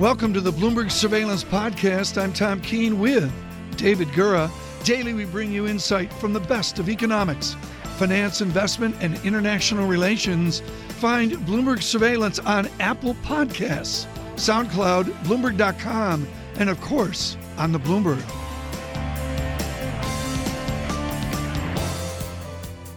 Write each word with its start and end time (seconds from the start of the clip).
Welcome 0.00 0.32
to 0.32 0.40
the 0.40 0.50
Bloomberg 0.50 0.90
Surveillance 0.90 1.44
Podcast. 1.44 2.16
I'm 2.16 2.32
Tom 2.32 2.62
Keene 2.62 2.98
with 2.98 3.30
David 3.76 4.08
Gura. 4.08 4.50
Daily, 4.82 5.12
we 5.12 5.26
bring 5.26 5.52
you 5.52 5.66
insight 5.66 6.10
from 6.14 6.32
the 6.32 6.40
best 6.40 6.78
of 6.78 6.88
economics, 6.88 7.54
finance, 7.98 8.40
investment, 8.40 8.96
and 9.02 9.22
international 9.26 9.86
relations. 9.86 10.60
Find 11.00 11.32
Bloomberg 11.32 11.82
Surveillance 11.82 12.38
on 12.38 12.66
Apple 12.80 13.12
Podcasts, 13.16 14.06
SoundCloud, 14.36 15.04
Bloomberg.com, 15.24 16.26
and 16.56 16.70
of 16.70 16.80
course, 16.80 17.36
on 17.58 17.70
the 17.70 17.78
Bloomberg. 17.78 18.24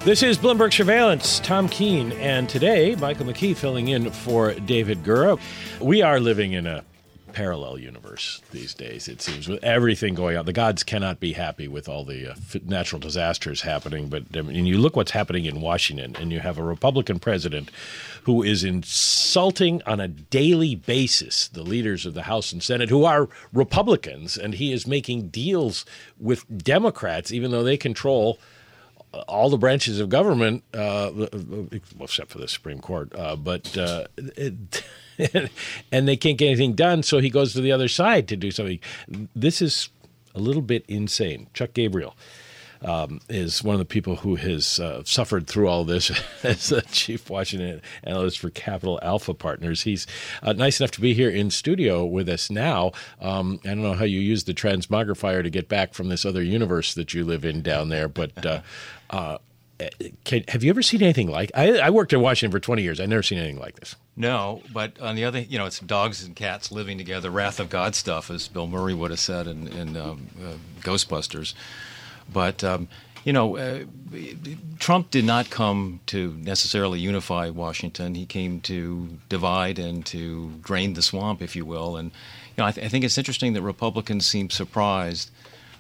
This 0.06 0.24
is 0.24 0.38
Bloomberg 0.38 0.72
Surveillance, 0.72 1.42
Tom 1.42 1.68
Keene, 1.68 2.14
and 2.14 2.48
today 2.48 2.96
Michael 2.96 3.26
McKee 3.26 3.58
filling 3.58 3.90
in 3.90 4.10
for 4.10 4.54
David 4.54 5.04
Gura. 5.04 5.38
We 5.82 6.02
are 6.02 6.22
living 6.22 6.54
in 6.54 6.66
a 6.66 6.86
parallel 7.34 7.80
universe 7.80 8.42
these 8.52 8.74
days, 8.74 9.08
it 9.08 9.22
seems, 9.22 9.48
with 9.48 9.64
everything 9.64 10.14
going 10.14 10.38
on. 10.38 10.46
The 10.46 10.54
gods 10.54 10.84
cannot 10.84 11.20
be 11.20 11.34
happy 11.34 11.68
with 11.68 11.90
all 11.90 12.06
the 12.06 12.32
uh, 12.32 12.36
natural 12.66 13.00
disasters 13.00 13.62
happening. 13.62 14.08
But 14.08 14.24
I 14.36 14.42
mean, 14.42 14.66
you 14.66 14.78
look 14.78 14.96
what's 14.96 15.12
happening 15.12 15.46
in 15.46 15.62
Washington, 15.62 16.16
and 16.20 16.32
you 16.32 16.40
have 16.40 16.58
a 16.58 16.64
Republican 16.64 17.20
president 17.20 17.72
who 18.24 18.42
is 18.44 18.64
insulting 18.64 19.82
on 19.86 20.00
a 20.00 20.08
daily 20.08 20.76
basis 20.76 21.48
the 21.50 21.64
leaders 21.64 22.06
of 22.06 22.14
the 22.14 22.24
House 22.24 22.54
and 22.54 22.64
Senate, 22.64 22.90
who 22.90 23.04
are 23.04 23.28
Republicans, 23.52 24.38
and 24.38 24.56
he 24.56 24.72
is 24.72 24.88
making 24.88 25.30
deals 25.30 25.86
with 26.20 26.46
Democrats, 26.64 27.32
even 27.32 27.52
though 27.52 27.64
they 27.64 27.78
control 27.78 28.40
all 29.28 29.50
the 29.50 29.58
branches 29.58 30.00
of 30.00 30.10
government, 30.10 30.64
uh, 30.74 31.12
except 32.02 32.32
for 32.32 32.40
the 32.40 32.48
Supreme 32.48 32.80
Court. 32.80 33.14
Uh, 33.16 33.36
but 33.36 33.78
uh, 33.78 34.06
and 35.92 36.08
they 36.08 36.18
can't 36.18 36.38
get 36.38 36.48
anything 36.48 36.74
done, 36.74 37.04
so 37.04 37.20
he 37.20 37.30
goes 37.30 37.54
to 37.54 37.62
the 37.62 37.72
other 37.72 37.88
side 37.88 38.28
to 38.28 38.36
do 38.36 38.52
something. 38.52 38.80
This 39.36 39.62
is 39.62 39.90
a 40.36 40.40
little 40.40 40.62
bit 40.62 40.86
insane. 40.88 41.48
Chuck 41.54 41.74
Gabriel. 41.74 42.16
Um, 42.86 43.22
is 43.30 43.64
one 43.64 43.76
of 43.76 43.80
the 43.80 43.86
people 43.86 44.18
who 44.18 44.36
has 44.36 44.78
uh, 44.78 45.04
suffered 45.06 45.48
through 45.48 45.70
all 45.70 45.86
this 45.86 46.12
as 46.44 46.68
the 46.68 46.82
chief 46.82 47.30
Washington 47.30 47.82
analyst 48.04 48.40
for 48.40 48.50
Capital 48.50 49.00
Alpha 49.02 49.34
Partners. 49.34 49.84
He's 49.84 50.06
uh, 50.42 50.52
nice 50.52 50.82
enough 50.82 50.92
to 50.92 51.02
be 51.02 51.14
here 51.14 51.30
in 51.30 51.50
studio 51.50 52.04
with 52.04 52.28
us 52.28 52.50
now. 52.50 52.92
Um, 53.22 53.62
I 53.64 53.70
don't 53.70 53.84
know 53.84 53.94
how 53.94 54.04
you 54.04 54.20
use 54.20 54.44
the 54.44 54.54
transmogrifier 54.54 55.44
to 55.44 55.50
get 55.50 55.70
back 55.70 55.94
from 55.94 56.10
this 56.10 56.26
other 56.26 56.44
universe 56.44 56.94
that 56.96 57.14
you 57.14 57.24
live 57.24 57.46
in 57.46 57.62
down 57.62 57.88
there, 57.88 58.10
but 58.10 58.46
uh, 58.46 58.62
uh 59.10 59.38
can, 60.24 60.44
have 60.48 60.64
you 60.64 60.70
ever 60.70 60.82
seen 60.82 61.02
anything 61.02 61.30
like? 61.30 61.52
I, 61.56 61.80
I 61.80 61.90
worked 61.90 62.14
in 62.14 62.22
Washington 62.22 62.52
for 62.52 62.60
20 62.60 62.82
years. 62.82 63.00
I've 63.00 63.10
never 63.10 63.24
seen 63.24 63.38
anything 63.38 63.60
like 63.60 63.80
this. 63.80 63.96
No, 64.16 64.62
but 64.72 65.00
on 65.02 65.16
the 65.16 65.26
other, 65.26 65.40
you 65.40 65.58
know, 65.58 65.66
it's 65.66 65.80
dogs 65.80 66.24
and 66.24 66.36
cats 66.36 66.72
living 66.72 66.98
together, 66.98 67.30
wrath 67.32 67.60
of 67.60 67.70
God 67.70 67.96
stuff, 67.96 68.30
as 68.30 68.48
Bill 68.48 68.68
Murray 68.68 68.94
would 68.94 69.12
have 69.12 69.20
said 69.20 69.48
in, 69.48 69.68
in 69.68 69.98
um, 69.98 70.28
uh, 70.40 70.54
Ghostbusters. 70.82 71.54
But 72.32 72.64
um, 72.64 72.88
you 73.24 73.34
know, 73.34 73.58
uh, 73.58 73.84
Trump 74.80 75.10
did 75.10 75.26
not 75.26 75.50
come 75.50 76.02
to 76.08 76.34
necessarily 76.34 77.00
unify 77.00 77.50
Washington. 77.50 78.16
He 78.16 78.26
came 78.26 78.60
to 78.62 79.18
divide 79.30 79.80
and 79.80 80.06
to 80.08 80.52
drain 80.62 80.94
the 80.94 81.02
swamp, 81.02 81.42
if 81.42 81.56
you 81.56 81.66
will. 81.66 81.98
And 81.98 82.12
you 82.12 82.62
know, 82.62 82.66
I, 82.66 82.72
th- 82.72 82.86
I 82.86 82.90
think 82.90 83.06
it's 83.06 83.18
interesting 83.18 83.54
that 83.54 83.62
Republicans 83.62 84.26
seem 84.26 84.50
surprised 84.50 85.32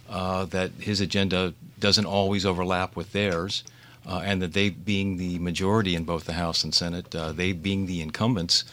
uh, 0.09 0.45
that 0.45 0.71
his 0.80 1.02
agenda 1.02 1.53
doesn't 1.80 2.05
always 2.05 2.45
overlap 2.45 2.95
with 2.95 3.11
theirs 3.11 3.64
uh, 4.05 4.21
and 4.23 4.41
that 4.41 4.53
they, 4.53 4.69
being 4.69 5.17
the 5.17 5.39
majority 5.39 5.95
in 5.95 6.03
both 6.03 6.25
the 6.25 6.33
House 6.33 6.63
and 6.63 6.73
Senate, 6.73 7.13
uh, 7.15 7.31
they 7.31 7.53
being 7.53 7.85
the 7.85 8.01
incumbents, 8.01 8.63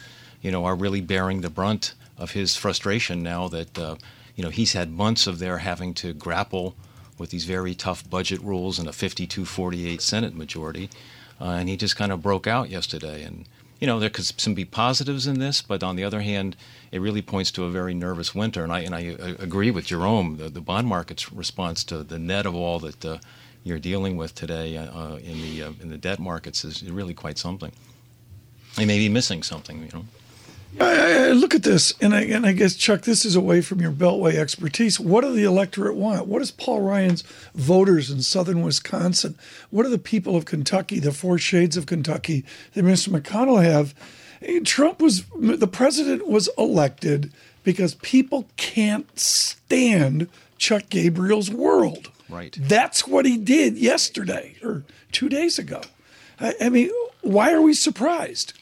you 0.41 0.51
know, 0.51 0.65
are 0.65 0.75
really 0.75 1.01
bearing 1.01 1.41
the 1.41 1.49
brunt 1.49 1.93
of 2.17 2.31
his 2.31 2.55
frustration 2.55 3.23
now 3.23 3.47
that 3.47 3.77
uh, 3.79 3.95
you 4.35 4.43
know 4.43 4.49
he's 4.49 4.73
had 4.73 4.91
months 4.91 5.27
of 5.27 5.39
their 5.39 5.59
having 5.59 5.93
to 5.95 6.13
grapple 6.13 6.75
with 7.17 7.29
these 7.29 7.45
very 7.45 7.73
tough 7.75 8.07
budget 8.09 8.41
rules 8.41 8.79
and 8.79 8.87
a 8.87 8.91
52-48 8.91 10.01
Senate 10.01 10.35
majority, 10.35 10.89
uh, 11.39 11.45
and 11.45 11.69
he 11.69 11.77
just 11.77 11.95
kind 11.95 12.11
of 12.11 12.21
broke 12.21 12.47
out 12.47 12.69
yesterday. 12.69 13.23
And 13.23 13.47
you 13.79 13.87
know, 13.87 13.99
there 13.99 14.09
could 14.09 14.25
some 14.39 14.53
be 14.53 14.65
positives 14.65 15.25
in 15.25 15.39
this, 15.39 15.61
but 15.61 15.83
on 15.83 15.95
the 15.95 16.03
other 16.03 16.21
hand, 16.21 16.55
it 16.91 17.01
really 17.01 17.21
points 17.21 17.51
to 17.51 17.63
a 17.63 17.69
very 17.71 17.93
nervous 17.93 18.35
winter. 18.35 18.63
And 18.63 18.71
I 18.71 18.79
and 18.81 18.93
I 18.93 19.15
uh, 19.15 19.35
agree 19.39 19.71
with 19.71 19.85
Jerome. 19.85 20.37
The, 20.37 20.49
the 20.49 20.61
bond 20.61 20.87
market's 20.87 21.31
response 21.31 21.83
to 21.85 22.03
the 22.03 22.19
net 22.19 22.45
of 22.45 22.55
all 22.55 22.79
that 22.79 23.03
uh, 23.05 23.17
you're 23.63 23.79
dealing 23.79 24.17
with 24.17 24.33
today 24.35 24.77
uh, 24.77 24.85
uh, 24.85 25.15
in 25.17 25.41
the 25.41 25.63
uh, 25.63 25.71
in 25.81 25.89
the 25.89 25.97
debt 25.97 26.19
markets 26.19 26.65
is 26.65 26.83
really 26.89 27.13
quite 27.13 27.37
something. 27.37 27.71
They 28.75 28.85
may 28.85 28.97
be 28.97 29.09
missing 29.09 29.43
something, 29.43 29.83
you 29.83 29.89
know. 29.93 30.05
I, 30.79 31.27
I, 31.27 31.31
look 31.31 31.53
at 31.53 31.63
this, 31.63 31.93
and 31.99 32.15
I, 32.15 32.21
and 32.21 32.45
I 32.45 32.53
guess 32.53 32.77
Chuck, 32.77 33.01
this 33.01 33.25
is 33.25 33.35
away 33.35 33.59
from 33.59 33.81
your 33.81 33.91
Beltway 33.91 34.35
expertise. 34.35 35.01
What 35.01 35.21
do 35.21 35.33
the 35.33 35.43
electorate 35.43 35.95
want? 35.95 36.27
What 36.27 36.39
does 36.39 36.51
Paul 36.51 36.79
Ryan's 36.79 37.23
voters 37.53 38.09
in 38.09 38.21
southern 38.21 38.61
Wisconsin? 38.61 39.37
What 39.69 39.83
do 39.83 39.89
the 39.89 39.97
people 39.97 40.37
of 40.37 40.45
Kentucky, 40.45 40.99
the 40.99 41.11
four 41.11 41.37
shades 41.37 41.75
of 41.75 41.87
Kentucky 41.87 42.45
that 42.73 42.85
Mr. 42.85 43.09
McConnell 43.09 43.61
have? 43.61 43.93
Trump 44.63 45.01
was 45.01 45.25
the 45.35 45.67
president 45.67 46.27
was 46.27 46.49
elected 46.57 47.31
because 47.63 47.95
people 47.95 48.47
can't 48.57 49.19
stand 49.19 50.29
Chuck 50.61 50.89
Gabriel's 50.89 51.49
world. 51.49 52.11
Right. 52.29 52.55
That's 52.61 53.07
what 53.07 53.25
he 53.25 53.35
did 53.35 53.79
yesterday 53.79 54.55
or 54.63 54.83
two 55.11 55.27
days 55.27 55.57
ago. 55.57 55.81
I, 56.39 56.53
I 56.61 56.69
mean, 56.69 56.91
why 57.21 57.51
are 57.51 57.61
we 57.61 57.73
surprised? 57.73 58.53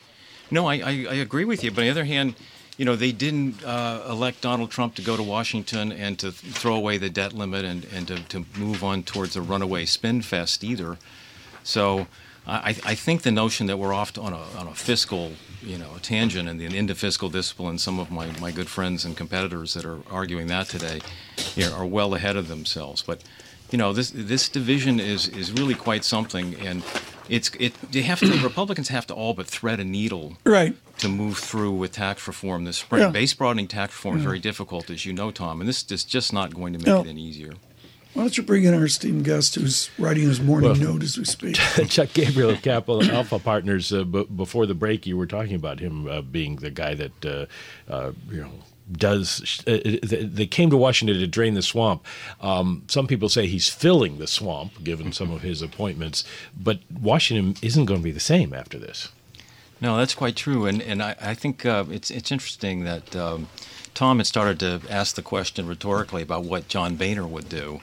No, 0.49 0.65
I, 0.65 0.75
I, 0.75 1.07
I, 1.09 1.13
agree 1.15 1.43
with 1.43 1.61
you. 1.61 1.71
But 1.71 1.81
on 1.81 1.85
the 1.85 1.91
other 1.91 2.05
hand, 2.05 2.35
you 2.77 2.85
know, 2.85 2.95
they 2.95 3.11
didn't 3.11 3.61
uh, 3.65 4.05
elect 4.09 4.39
Donald 4.39 4.71
Trump 4.71 4.95
to 4.95 5.01
go 5.01 5.17
to 5.17 5.21
Washington 5.21 5.91
and 5.91 6.17
to 6.19 6.31
throw 6.31 6.73
away 6.73 6.97
the 6.97 7.09
debt 7.09 7.33
limit 7.33 7.65
and, 7.65 7.85
and 7.93 8.07
to, 8.07 8.23
to 8.29 8.45
move 8.57 8.81
on 8.81 9.03
towards 9.03 9.35
a 9.35 9.41
runaway 9.41 9.85
spin 9.85 10.21
fest 10.21 10.63
either. 10.63 10.97
So 11.63 12.07
I, 12.49 12.75
I 12.85 12.95
think 12.95 13.21
the 13.21 13.31
notion 13.31 13.67
that 13.67 13.77
we're 13.77 13.93
off 13.93 14.17
on 14.17 14.33
a, 14.33 14.41
on 14.57 14.67
a 14.67 14.73
fiscal, 14.73 15.33
you 15.61 15.77
know, 15.77 15.89
a 15.95 15.99
tangent 15.99 16.49
and 16.49 16.61
into 16.61 16.95
fiscal 16.95 17.29
discipline, 17.29 17.77
some 17.77 17.99
of 17.99 18.11
my, 18.11 18.27
my 18.39 18.51
good 18.51 18.67
friends 18.67 19.05
and 19.05 19.15
competitors 19.15 19.73
that 19.73 19.85
are 19.85 19.99
arguing 20.11 20.47
that 20.47 20.67
today 20.67 21.01
you 21.55 21.65
know, 21.65 21.73
are 21.73 21.85
well 21.85 22.13
ahead 22.15 22.35
of 22.35 22.47
themselves. 22.47 23.01
But 23.01 23.23
you 23.71 23.77
know 23.77 23.93
this 23.93 24.11
this 24.11 24.49
division 24.49 24.99
is 24.99 25.27
is 25.29 25.51
really 25.51 25.75
quite 25.75 26.03
something, 26.03 26.55
and 26.55 26.83
it's 27.27 27.51
it 27.59 27.73
they 27.91 28.01
have 28.01 28.19
to 28.19 28.43
Republicans 28.43 28.89
have 28.89 29.05
to 29.07 29.13
all 29.13 29.33
but 29.33 29.47
thread 29.47 29.79
a 29.79 29.83
needle 29.83 30.37
right 30.43 30.75
to 30.99 31.07
move 31.07 31.37
through 31.37 31.71
with 31.71 31.91
tax 31.91 32.27
reform 32.27 32.65
this 32.65 32.77
spring. 32.77 33.01
Yeah. 33.01 33.09
Base 33.09 33.33
broadening 33.33 33.67
tax 33.67 33.93
reform 33.93 34.17
is 34.17 34.23
very 34.23 34.39
difficult, 34.39 34.89
as 34.89 35.05
you 35.05 35.13
know, 35.13 35.31
Tom, 35.31 35.61
and 35.61 35.69
this 35.69 35.85
is 35.91 36.03
just 36.03 36.33
not 36.33 36.53
going 36.53 36.73
to 36.73 36.79
make 36.79 37.05
it 37.05 37.09
any 37.09 37.21
easier. 37.21 37.53
Why 38.13 38.23
don't 38.23 38.37
you 38.37 38.43
bring 38.43 38.63
in 38.63 38.73
our 38.73 38.85
esteemed 38.85 39.23
guest 39.23 39.55
who's 39.55 39.91
writing 39.99 40.23
his 40.23 40.41
morning 40.41 40.71
well, 40.71 40.93
note 40.93 41.03
as 41.03 41.17
we 41.17 41.25
speak? 41.25 41.55
Chuck 41.89 42.09
Gabriel 42.13 42.49
of 42.49 42.61
Capital 42.61 43.03
Alpha 43.11 43.37
Partners. 43.37 43.93
Uh, 43.93 44.03
b- 44.03 44.25
before 44.35 44.65
the 44.65 44.73
break, 44.73 45.05
you 45.05 45.15
were 45.15 45.27
talking 45.27 45.55
about 45.55 45.79
him 45.79 46.07
uh, 46.07 46.21
being 46.21 46.55
the 46.57 46.71
guy 46.71 46.95
that 46.95 47.25
uh, 47.25 47.45
uh 47.87 48.11
you 48.31 48.41
know 48.41 48.51
does 48.91 49.63
uh, 49.67 49.77
they 50.03 50.47
came 50.47 50.71
to 50.71 50.77
Washington 50.77 51.19
to 51.19 51.27
drain 51.27 51.53
the 51.53 51.61
swamp. 51.61 52.05
Um, 52.41 52.83
some 52.87 53.05
people 53.05 53.29
say 53.29 53.45
he's 53.45 53.69
filling 53.69 54.17
the 54.17 54.27
swamp, 54.27 54.83
given 54.83 55.11
some 55.11 55.31
of 55.31 55.41
his 55.41 55.61
appointments. 55.61 56.23
But 56.59 56.79
Washington 56.91 57.55
isn't 57.61 57.85
going 57.85 57.99
to 57.99 58.03
be 58.03 58.11
the 58.11 58.19
same 58.19 58.53
after 58.53 58.79
this. 58.79 59.09
No, 59.81 59.97
that's 59.97 60.15
quite 60.15 60.35
true, 60.35 60.65
and 60.65 60.81
and 60.81 61.01
I, 61.01 61.15
I 61.21 61.33
think 61.35 61.65
uh, 61.65 61.85
it's 61.89 62.11
it's 62.11 62.31
interesting 62.31 62.83
that 62.83 63.15
um, 63.15 63.47
Tom 63.99 64.19
had 64.19 64.27
started 64.27 64.61
to 64.61 64.79
ask 64.89 65.15
the 65.15 65.21
question 65.21 65.67
rhetorically 65.67 66.21
about 66.21 66.45
what 66.45 66.69
John 66.69 66.95
Boehner 66.95 67.27
would 67.27 67.49
do, 67.49 67.81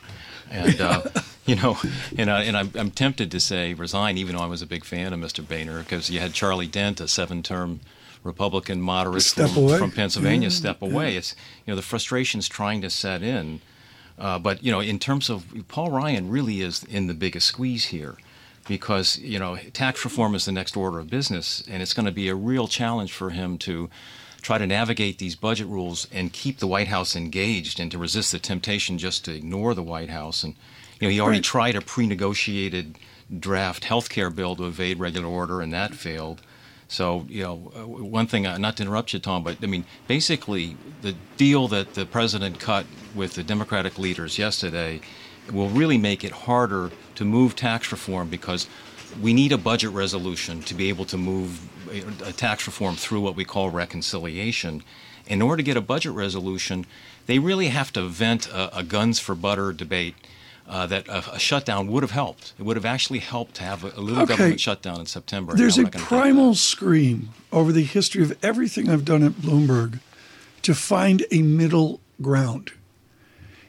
and 0.50 0.80
uh, 0.80 1.02
you 1.44 1.56
know, 1.56 1.76
and 2.16 2.30
I, 2.30 2.44
and 2.44 2.56
I'm, 2.56 2.72
I'm 2.74 2.90
tempted 2.90 3.30
to 3.30 3.38
say 3.38 3.74
resign, 3.74 4.16
even 4.16 4.34
though 4.34 4.40
I 4.40 4.46
was 4.46 4.62
a 4.62 4.66
big 4.66 4.86
fan 4.86 5.12
of 5.12 5.20
Mr. 5.20 5.46
Boehner, 5.46 5.80
because 5.80 6.08
you 6.08 6.20
had 6.20 6.32
Charlie 6.32 6.68
Dent, 6.68 7.02
a 7.02 7.06
seven-term 7.08 7.80
Republican 8.24 8.80
moderate 8.80 9.24
from, 9.24 9.68
from, 9.68 9.90
Pennsylvania 9.90 10.48
yeah, 10.48 10.54
step 10.54 10.80
away. 10.80 11.12
Yeah. 11.12 11.18
It's 11.18 11.36
you 11.66 11.72
know 11.72 11.76
the 11.76 11.82
frustration's 11.82 12.48
trying 12.48 12.80
to 12.80 12.88
set 12.88 13.22
in, 13.22 13.60
uh, 14.18 14.38
but 14.38 14.64
you 14.64 14.72
know 14.72 14.80
in 14.80 14.98
terms 14.98 15.28
of 15.28 15.44
Paul 15.68 15.90
Ryan 15.90 16.30
really 16.30 16.62
is 16.62 16.82
in 16.84 17.08
the 17.08 17.14
biggest 17.14 17.44
squeeze 17.44 17.84
here, 17.88 18.16
because 18.66 19.18
you 19.18 19.38
know 19.38 19.58
tax 19.74 20.02
reform 20.02 20.34
is 20.34 20.46
the 20.46 20.52
next 20.52 20.78
order 20.78 20.98
of 20.98 21.10
business, 21.10 21.62
and 21.68 21.82
it's 21.82 21.92
going 21.92 22.06
to 22.06 22.10
be 22.10 22.30
a 22.30 22.34
real 22.34 22.68
challenge 22.68 23.12
for 23.12 23.28
him 23.28 23.58
to 23.58 23.90
try 24.42 24.58
to 24.58 24.66
navigate 24.66 25.18
these 25.18 25.34
budget 25.34 25.66
rules 25.66 26.06
and 26.12 26.32
keep 26.32 26.58
the 26.58 26.66
White 26.66 26.88
House 26.88 27.16
engaged 27.16 27.80
and 27.80 27.90
to 27.90 27.98
resist 27.98 28.32
the 28.32 28.38
temptation 28.38 28.98
just 28.98 29.24
to 29.24 29.34
ignore 29.34 29.74
the 29.74 29.82
White 29.82 30.10
House. 30.10 30.42
And 30.42 30.54
you 31.00 31.08
know 31.08 31.12
he 31.12 31.20
already 31.20 31.38
right. 31.38 31.44
tried 31.44 31.74
a 31.74 31.80
pre-negotiated 31.80 32.98
draft 33.38 33.84
health 33.84 34.08
care 34.08 34.30
bill 34.30 34.56
to 34.56 34.66
evade 34.66 34.98
regular 34.98 35.28
order, 35.28 35.60
and 35.60 35.72
that 35.72 35.94
failed. 35.94 36.42
So, 36.88 37.26
you 37.28 37.42
know, 37.42 37.72
uh, 37.76 37.86
one 37.86 38.28
thing, 38.28 38.46
uh, 38.46 38.58
not 38.58 38.76
to 38.76 38.84
interrupt 38.84 39.12
you, 39.12 39.18
Tom, 39.18 39.42
but 39.42 39.56
I 39.62 39.66
mean, 39.66 39.84
basically, 40.06 40.76
the 41.02 41.16
deal 41.36 41.66
that 41.68 41.94
the 41.94 42.06
president 42.06 42.60
cut 42.60 42.86
with 43.14 43.34
the 43.34 43.42
Democratic 43.42 43.98
leaders 43.98 44.38
yesterday 44.38 45.00
will 45.52 45.68
really 45.68 45.98
make 45.98 46.22
it 46.22 46.32
harder 46.32 46.90
to 47.16 47.24
move 47.24 47.56
tax 47.56 47.90
reform 47.90 48.28
because 48.28 48.68
we 49.20 49.32
need 49.32 49.52
a 49.52 49.58
budget 49.58 49.90
resolution 49.90 50.62
to 50.62 50.74
be 50.74 50.88
able 50.88 51.04
to 51.06 51.16
move 51.16 51.68
a 52.24 52.32
tax 52.32 52.66
reform 52.66 52.96
through 52.96 53.20
what 53.20 53.36
we 53.36 53.44
call 53.44 53.70
reconciliation. 53.70 54.82
In 55.26 55.42
order 55.42 55.58
to 55.58 55.62
get 55.62 55.76
a 55.76 55.80
budget 55.80 56.12
resolution, 56.12 56.86
they 57.26 57.38
really 57.38 57.68
have 57.68 57.92
to 57.92 58.02
vent 58.02 58.48
a, 58.48 58.78
a 58.78 58.82
guns 58.82 59.18
for 59.18 59.34
butter 59.34 59.72
debate. 59.72 60.14
Uh, 60.68 60.84
that 60.84 61.06
a, 61.06 61.34
a, 61.34 61.38
shutdown 61.38 61.86
would 61.86 62.02
have 62.02 62.10
helped. 62.10 62.52
It 62.58 62.64
would 62.64 62.76
have 62.76 62.84
actually 62.84 63.20
helped 63.20 63.54
to 63.54 63.62
have 63.62 63.84
a, 63.84 63.90
a 63.96 64.00
little 64.00 64.24
Okay. 64.24 64.32
government 64.34 64.58
shutdown 64.60 64.98
in 64.98 65.06
September. 65.06 65.54
There's 65.54 65.78
a 65.78 65.82
we're 65.82 65.84
not 65.84 65.92
gonna 65.92 66.02
take 66.02 66.08
primal 66.08 66.54
scream 66.56 67.28
over 67.52 67.70
the 67.70 67.84
history 67.84 68.24
of 68.24 68.36
everything 68.42 68.90
I've 68.90 69.04
done 69.04 69.22
at 69.22 69.34
Bloomberg 69.34 70.00
to 70.62 70.74
find 70.74 71.24
a 71.30 71.42
middle 71.42 72.00
ground. 72.20 72.72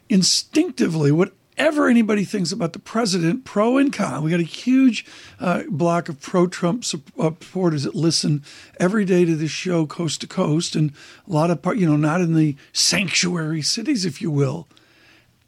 Instinctively, 0.10 1.12
whatever 1.58 1.88
anybody 1.88 2.24
thinks 2.24 2.52
about 2.52 2.74
the 2.74 2.80
president, 2.80 3.44
pro 3.44 3.78
and 3.78 3.92
con, 3.92 4.24
we 4.24 4.30
got 4.30 4.40
a 4.40 4.44
huge 4.44 5.04
uh, 5.40 5.64
block 5.70 6.08
of 6.08 6.22
pro 6.22 6.46
Trump 6.46 6.86
supporters 6.86 7.84
that 7.84 7.96
listen 7.96 8.44
every 8.80 9.04
day 9.04 9.26
to 9.26 9.36
this 9.36 9.50
show, 9.50 9.88
coast 9.88 10.22
to 10.22 10.28
coast, 10.28 10.76
and 10.76 10.92
a 11.28 11.32
lot 11.32 11.50
of, 11.50 11.62
part, 11.64 11.78
you 11.78 11.90
know, 11.90 11.98
not 11.98 12.22
in 12.22 12.36
the 12.36 12.56
sanctuary 12.74 13.64
cities, 13.64 14.06
if 14.06 14.22
you 14.22 14.30
will. 14.30 14.68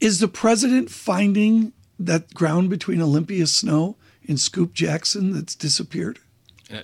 Is 0.00 0.18
the 0.18 0.26
president 0.26 0.90
finding 0.90 1.72
that 1.98 2.34
ground 2.34 2.70
between 2.70 3.00
Olympia 3.00 3.46
Snowe 3.46 3.96
and 4.26 4.40
Scoop 4.40 4.74
Jackson 4.74 5.32
that's 5.32 5.54
disappeared? 5.54 6.18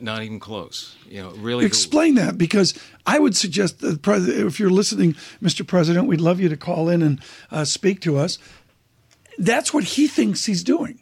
Not 0.00 0.23
even 0.23 0.38
close. 0.38 0.96
You 1.08 1.23
know, 1.23 1.31
really. 1.31 1.64
Explain 1.64 2.14
that 2.17 2.37
because 2.38 2.75
I 3.06 3.19
would 3.19 3.37
suggest 3.37 3.81
that 3.81 4.05
if 4.05 4.61
you're 4.61 4.70
listening, 4.70 5.14
Mr. 5.43 5.67
President, 5.67 6.06
we'd 6.06 6.20
love 6.20 6.40
you 6.40 6.49
to 6.49 6.56
call 6.56 6.88
in 6.88 7.02
and 7.02 7.20
uh, 7.50 7.64
speak 7.64 8.00
to 8.02 8.19
us. 8.19 8.38
That's 9.38 9.73
what 9.73 9.85
he 9.85 10.06
thinks 10.09 10.44
he's 10.47 10.65
doing. 10.65 11.00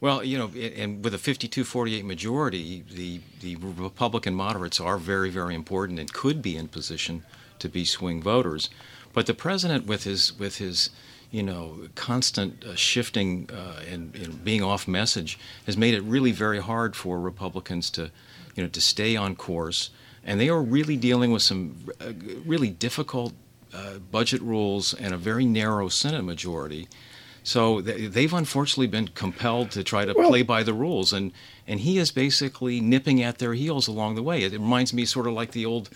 Well, 0.00 0.24
you 0.24 0.38
know, 0.38 0.50
and 0.58 1.04
with 1.04 1.12
a 1.12 1.18
52-48 1.18 2.04
majority, 2.04 2.82
the 2.90 3.20
the 3.40 3.56
Republican 3.56 4.34
moderates 4.34 4.80
are 4.80 4.96
very, 4.96 5.28
very 5.28 5.54
important 5.54 5.98
and 5.98 6.10
could 6.10 6.40
be 6.40 6.56
in 6.56 6.68
position 6.68 7.22
to 7.58 7.68
be 7.68 7.84
swing 7.84 8.22
voters. 8.22 8.70
But 9.12 9.26
the 9.26 9.34
president, 9.34 9.86
with 9.86 10.04
his 10.04 10.38
with 10.38 10.56
his 10.56 10.90
you 11.30 11.42
know 11.42 11.88
constant 11.94 12.64
uh, 12.64 12.74
shifting 12.74 13.50
uh, 13.52 13.82
and, 13.88 14.42
being 14.42 14.62
off 14.62 14.88
message, 14.88 15.38
has 15.66 15.76
made 15.76 15.94
it 15.94 16.02
really 16.02 16.32
very 16.32 16.60
hard 16.60 16.96
for 16.96 17.20
Republicans 17.20 17.90
to 17.90 18.10
you 18.54 18.62
know 18.62 18.68
to 18.70 18.80
stay 18.80 19.16
on 19.16 19.36
course. 19.36 19.90
And 20.24 20.40
they 20.40 20.48
are 20.48 20.62
really 20.62 20.96
dealing 20.96 21.30
with 21.30 21.42
some 21.42 21.76
uh, 22.00 22.12
really 22.46 22.70
difficult 22.70 23.32
uh, 23.72 23.98
budget 24.10 24.40
rules 24.42 24.94
and 24.94 25.14
a 25.14 25.16
very 25.16 25.44
narrow 25.44 25.88
Senate 25.88 26.22
majority. 26.24 26.88
So 27.42 27.80
th- 27.80 28.10
they've 28.12 28.32
unfortunately 28.34 28.86
been 28.88 29.08
compelled 29.08 29.70
to 29.72 29.82
try 29.82 30.04
to 30.04 30.12
Well- 30.14 30.28
play 30.28 30.42
by 30.42 30.62
the 30.62 30.74
rules, 30.74 31.12
and 31.12 31.32
and 31.66 31.80
he 31.80 31.98
is 31.98 32.10
basically 32.10 32.80
nipping 32.80 33.22
at 33.22 33.38
their 33.38 33.54
heels 33.54 33.86
along 33.88 34.16
the 34.16 34.22
way. 34.22 34.42
It, 34.42 34.52
it 34.52 34.58
reminds 34.58 34.92
me 34.92 35.04
sort 35.04 35.26
of 35.28 35.34
like 35.34 35.52
the 35.52 35.64
old, 35.64 35.88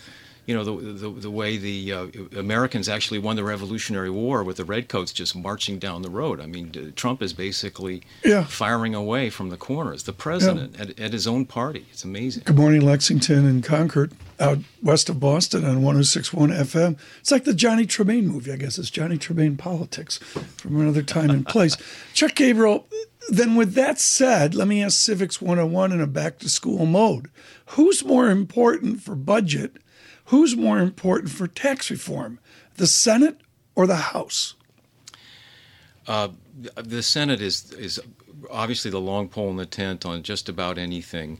you 0.45 0.53
know, 0.55 0.63
the 0.63 0.93
the, 0.93 1.09
the 1.09 1.31
way 1.31 1.57
the 1.57 1.91
uh, 1.91 2.07
Americans 2.37 2.87
actually 2.89 3.19
won 3.19 3.35
the 3.35 3.43
Revolutionary 3.43 4.09
War 4.09 4.43
with 4.43 4.57
the 4.57 4.65
redcoats 4.65 5.11
just 5.11 5.35
marching 5.35 5.79
down 5.79 6.01
the 6.01 6.09
road. 6.09 6.39
I 6.39 6.45
mean, 6.45 6.93
Trump 6.95 7.21
is 7.21 7.33
basically 7.33 8.03
Yeah. 8.23 8.43
firing 8.45 8.93
away 8.95 9.29
from 9.29 9.49
the 9.49 9.57
corners. 9.57 10.03
The 10.03 10.13
president 10.13 10.79
at, 10.79 10.99
at 10.99 11.13
his 11.13 11.25
own 11.27 11.45
party. 11.45 11.85
It's 11.91 12.03
amazing. 12.03 12.43
Good 12.45 12.57
morning, 12.57 12.81
Lexington 12.81 13.45
and 13.45 13.63
Concord, 13.63 14.11
out 14.39 14.59
west 14.83 15.09
of 15.09 15.19
Boston 15.19 15.63
on 15.65 15.81
1061 15.81 16.49
FM. 16.51 16.97
It's 17.19 17.31
like 17.31 17.43
the 17.45 17.53
Johnny 17.53 17.85
Tremain 17.85 18.25
movie, 18.25 18.51
I 18.51 18.57
guess. 18.57 18.77
It's 18.77 18.89
Johnny 18.89 19.17
Tremain 19.17 19.57
politics 19.57 20.17
from 20.57 20.79
another 20.79 21.01
time 21.03 21.29
and 21.29 21.45
place. 21.45 21.75
Chuck 22.13 22.35
Gabriel, 22.35 22.87
then 23.29 23.55
with 23.55 23.73
that 23.73 23.99
said, 23.99 24.53
let 24.53 24.67
me 24.67 24.83
ask 24.83 24.97
Civics 24.99 25.41
101 25.41 25.91
in 25.91 25.99
a 26.01 26.05
back 26.07 26.37
to 26.39 26.49
school 26.49 26.85
mode. 26.85 27.29
Who's 27.69 28.05
more 28.05 28.29
important 28.29 29.01
for 29.01 29.15
budget? 29.15 29.77
Who's 30.25 30.55
more 30.55 30.79
important 30.79 31.31
for 31.31 31.47
tax 31.47 31.91
reform? 31.91 32.39
The 32.75 32.87
Senate 32.87 33.39
or 33.75 33.87
the 33.87 33.95
House? 33.95 34.55
the 36.05 37.01
Senate 37.01 37.41
is 37.41 37.71
is 37.73 37.99
obviously 38.51 38.91
the 38.91 38.99
long 38.99 39.27
pole 39.27 39.49
in 39.49 39.57
the 39.57 39.65
tent 39.65 40.05
on 40.05 40.23
just 40.23 40.49
about 40.49 40.77
anything. 40.77 41.39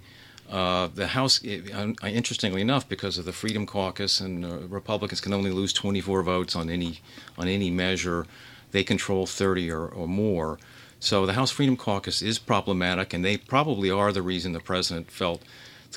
Uh, 0.49 0.87
the 0.93 1.07
House, 1.07 1.43
uh, 1.43 1.93
interestingly 2.03 2.61
enough, 2.61 2.87
because 2.87 3.17
of 3.17 3.25
the 3.25 3.33
Freedom 3.33 3.65
Caucus 3.65 4.19
and 4.19 4.45
uh, 4.45 4.59
Republicans 4.67 5.19
can 5.19 5.33
only 5.33 5.49
lose 5.49 5.73
24 5.73 6.21
votes 6.21 6.55
on 6.55 6.69
any 6.69 6.99
on 7.37 7.47
any 7.47 7.71
measure, 7.71 8.27
they 8.71 8.83
control 8.83 9.25
30 9.25 9.71
or, 9.71 9.87
or 9.87 10.07
more. 10.07 10.59
So 10.99 11.25
the 11.25 11.33
House 11.33 11.51
Freedom 11.51 11.75
Caucus 11.75 12.21
is 12.21 12.39
problematic, 12.39 13.13
and 13.13 13.23
they 13.23 13.37
probably 13.37 13.89
are 13.89 14.11
the 14.11 14.21
reason 14.21 14.53
the 14.53 14.59
president 14.59 15.11
felt 15.11 15.41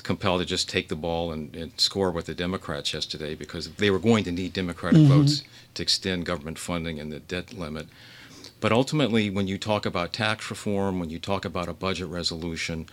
compelled 0.01 0.41
to 0.41 0.45
just 0.45 0.69
take 0.69 0.87
the 0.87 0.95
ball 0.95 1.31
and, 1.31 1.55
and 1.55 1.71
score 1.79 2.11
with 2.11 2.25
the 2.25 2.35
Democrats 2.35 2.93
yesterday 2.93 3.35
because 3.35 3.69
they 3.73 3.89
were 3.89 3.99
going 3.99 4.23
to 4.23 4.31
need 4.31 4.53
Democratic 4.53 5.01
votes 5.07 5.43
to 5.73 5.83
extend 5.83 6.25
government 6.25 6.57
funding 6.59 6.99
and 6.99 7.11
the 7.11 7.19
debt 7.19 7.53
limit. 7.53 7.87
But 8.59 8.71
ultimately, 8.71 9.29
when 9.29 9.47
you 9.47 9.57
talk 9.57 9.85
about 9.85 10.11
tax 10.11 10.49
reform, 10.49 10.99
when 10.99 11.09
you 11.09 11.19
talk 11.19 11.45
about 11.45 11.69
a 11.69 11.73
budget 11.73 12.07
resolution, 12.07 12.87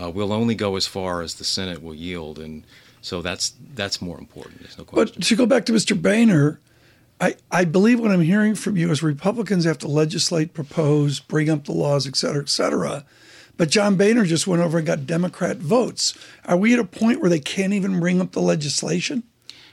uh, 0.00 0.10
we'll 0.10 0.32
only 0.32 0.54
go 0.54 0.76
as 0.76 0.86
far 0.86 1.22
as 1.22 1.34
the 1.34 1.44
Senate 1.44 1.82
will 1.82 1.94
yield, 1.94 2.38
and 2.38 2.62
so 3.00 3.20
that's 3.20 3.54
that's 3.74 4.00
more 4.00 4.18
important. 4.18 4.60
There's 4.60 4.78
no 4.78 4.84
question. 4.84 5.14
But 5.16 5.24
to 5.24 5.36
go 5.36 5.46
back 5.46 5.64
to 5.66 5.72
Mr. 5.72 6.00
Boehner, 6.00 6.60
I, 7.20 7.34
I 7.50 7.64
believe 7.64 7.98
what 7.98 8.12
I'm 8.12 8.20
hearing 8.20 8.54
from 8.54 8.76
you 8.76 8.90
is 8.92 9.02
Republicans 9.02 9.64
have 9.64 9.78
to 9.78 9.88
legislate, 9.88 10.54
propose, 10.54 11.18
bring 11.18 11.50
up 11.50 11.64
the 11.64 11.72
laws, 11.72 12.06
et 12.06 12.16
cetera, 12.16 12.42
et 12.42 12.48
cetera. 12.48 13.04
But 13.58 13.70
John 13.70 13.96
Boehner 13.96 14.24
just 14.24 14.46
went 14.46 14.62
over 14.62 14.78
and 14.78 14.86
got 14.86 15.04
Democrat 15.04 15.58
votes. 15.58 16.16
Are 16.46 16.56
we 16.56 16.72
at 16.72 16.78
a 16.78 16.84
point 16.84 17.20
where 17.20 17.28
they 17.28 17.40
can't 17.40 17.72
even 17.74 18.00
bring 18.00 18.20
up 18.20 18.32
the 18.32 18.40
legislation, 18.40 19.24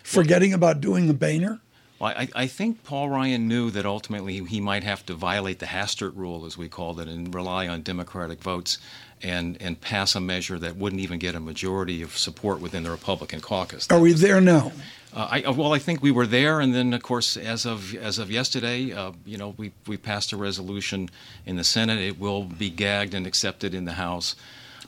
forgetting 0.03 0.53
about 0.53 0.81
doing 0.81 1.07
the 1.07 1.13
Boehner? 1.13 1.61
Well, 1.99 2.13
I, 2.17 2.27
I 2.35 2.47
think 2.47 2.83
Paul 2.83 3.09
Ryan 3.09 3.47
knew 3.47 3.69
that 3.71 3.85
ultimately 3.85 4.43
he 4.43 4.59
might 4.59 4.83
have 4.83 5.05
to 5.05 5.13
violate 5.13 5.59
the 5.59 5.67
Hastert 5.67 6.15
rule, 6.15 6.45
as 6.45 6.57
we 6.57 6.67
called 6.67 6.99
it, 6.99 7.07
and 7.07 7.33
rely 7.33 7.67
on 7.67 7.83
Democratic 7.83 8.41
votes 8.41 8.79
and, 9.21 9.55
and 9.61 9.79
pass 9.79 10.15
a 10.15 10.19
measure 10.19 10.59
that 10.59 10.75
wouldn't 10.75 11.01
even 11.01 11.19
get 11.19 11.35
a 11.35 11.39
majority 11.39 12.01
of 12.01 12.17
support 12.17 12.59
within 12.59 12.83
the 12.83 12.91
Republican 12.91 13.39
caucus. 13.39 13.87
Are 13.89 13.99
we 13.99 14.13
there 14.13 14.41
now? 14.41 14.73
Uh, 15.15 15.29
I, 15.31 15.49
well, 15.49 15.73
I 15.73 15.79
think 15.79 16.03
we 16.03 16.11
were 16.11 16.27
there, 16.27 16.59
and 16.59 16.75
then, 16.75 16.93
of 16.93 17.01
course, 17.01 17.37
as 17.37 17.65
of 17.65 17.95
as 17.95 18.19
of 18.19 18.29
yesterday, 18.29 18.91
uh, 18.91 19.13
you 19.25 19.37
know, 19.37 19.55
we 19.57 19.71
we 19.87 19.95
passed 19.95 20.33
a 20.33 20.37
resolution 20.37 21.09
in 21.45 21.55
the 21.55 21.63
Senate. 21.63 21.99
It 21.99 22.19
will 22.19 22.43
be 22.43 22.69
gagged 22.69 23.13
and 23.13 23.25
accepted 23.25 23.73
in 23.73 23.85
the 23.85 23.93
House. 23.93 24.35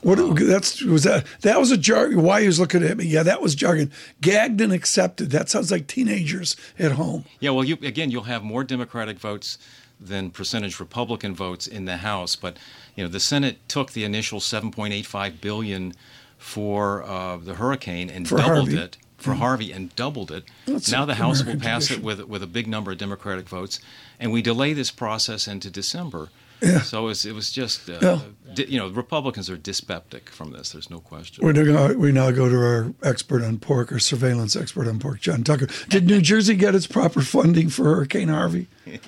What 0.02 0.16
that's 0.36 0.82
was 0.82 1.04
that 1.04 1.24
that 1.40 1.58
was 1.58 1.70
a 1.70 1.78
jargon. 1.78 2.22
Why 2.22 2.42
he 2.42 2.46
was 2.46 2.60
looking 2.60 2.84
at 2.84 2.98
me? 2.98 3.06
Yeah, 3.06 3.22
that 3.22 3.40
was 3.40 3.54
jargon. 3.54 3.90
Gagged 4.20 4.60
and 4.60 4.70
accepted. 4.70 5.30
That 5.30 5.48
sounds 5.48 5.70
like 5.70 5.86
teenagers 5.86 6.56
at 6.78 6.92
home. 6.92 7.24
Yeah, 7.40 7.50
well, 7.50 7.64
you, 7.64 7.78
again, 7.82 8.10
you'll 8.10 8.24
have 8.24 8.44
more 8.44 8.64
Democratic 8.64 9.18
votes 9.18 9.56
than 9.98 10.30
percentage 10.30 10.78
Republican 10.78 11.34
votes 11.34 11.66
in 11.66 11.86
the 11.86 11.96
House, 11.96 12.36
but 12.36 12.58
you 12.94 13.02
know, 13.02 13.08
the 13.08 13.18
Senate 13.18 13.66
took 13.66 13.92
the 13.92 14.04
initial 14.04 14.40
7.85 14.40 15.40
billion 15.40 15.94
for 16.36 17.02
uh, 17.02 17.38
the 17.38 17.54
hurricane 17.54 18.08
and 18.10 18.28
For 18.28 18.36
doubled 18.36 18.68
Harvey. 18.68 18.76
it 18.76 18.98
for 19.18 19.34
Harvey 19.34 19.70
and 19.72 19.94
doubled 19.96 20.30
it. 20.30 20.44
That's 20.66 20.90
now 20.90 21.04
the 21.04 21.16
House 21.16 21.44
will 21.44 21.56
pass 21.58 21.88
tradition. 21.88 22.02
it 22.02 22.04
with 22.06 22.20
with 22.28 22.42
a 22.42 22.46
big 22.46 22.66
number 22.66 22.92
of 22.92 22.98
Democratic 22.98 23.48
votes, 23.48 23.80
and 24.18 24.32
we 24.32 24.40
delay 24.42 24.72
this 24.72 24.90
process 24.90 25.46
into 25.46 25.70
December. 25.70 26.30
Yeah. 26.60 26.80
So 26.80 27.04
it 27.04 27.06
was, 27.06 27.24
it 27.24 27.34
was 27.36 27.52
just, 27.52 27.88
uh, 27.88 27.98
Yeah. 28.02 28.20
di- 28.54 28.64
you 28.66 28.78
know, 28.78 28.88
Republicans 28.88 29.48
are 29.48 29.56
dyspeptic 29.56 30.28
from 30.28 30.50
this. 30.50 30.70
There's 30.72 30.90
no 30.90 30.98
question. 30.98 31.44
We're 31.44 31.52
now, 31.52 31.92
we 31.92 32.10
now 32.10 32.32
go 32.32 32.48
to 32.48 32.56
our 32.56 32.94
expert 33.04 33.44
on 33.44 33.58
pork, 33.58 33.92
our 33.92 34.00
surveillance 34.00 34.56
expert 34.56 34.88
on 34.88 34.98
pork, 34.98 35.20
John 35.20 35.44
Tucker. 35.44 35.68
Did 35.88 36.08
New 36.08 36.20
Jersey 36.20 36.56
get 36.56 36.74
its 36.74 36.88
proper 36.88 37.20
funding 37.20 37.68
for 37.68 37.84
Hurricane 37.84 38.28
Harvey? 38.28 38.66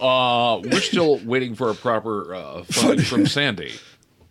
Uh, 0.00 0.58
we're 0.64 0.80
still 0.80 1.18
waiting 1.24 1.54
for 1.54 1.70
a 1.70 1.74
proper 1.74 2.34
uh, 2.34 2.64
funding 2.64 3.04
from 3.04 3.26
Sandy. 3.26 3.72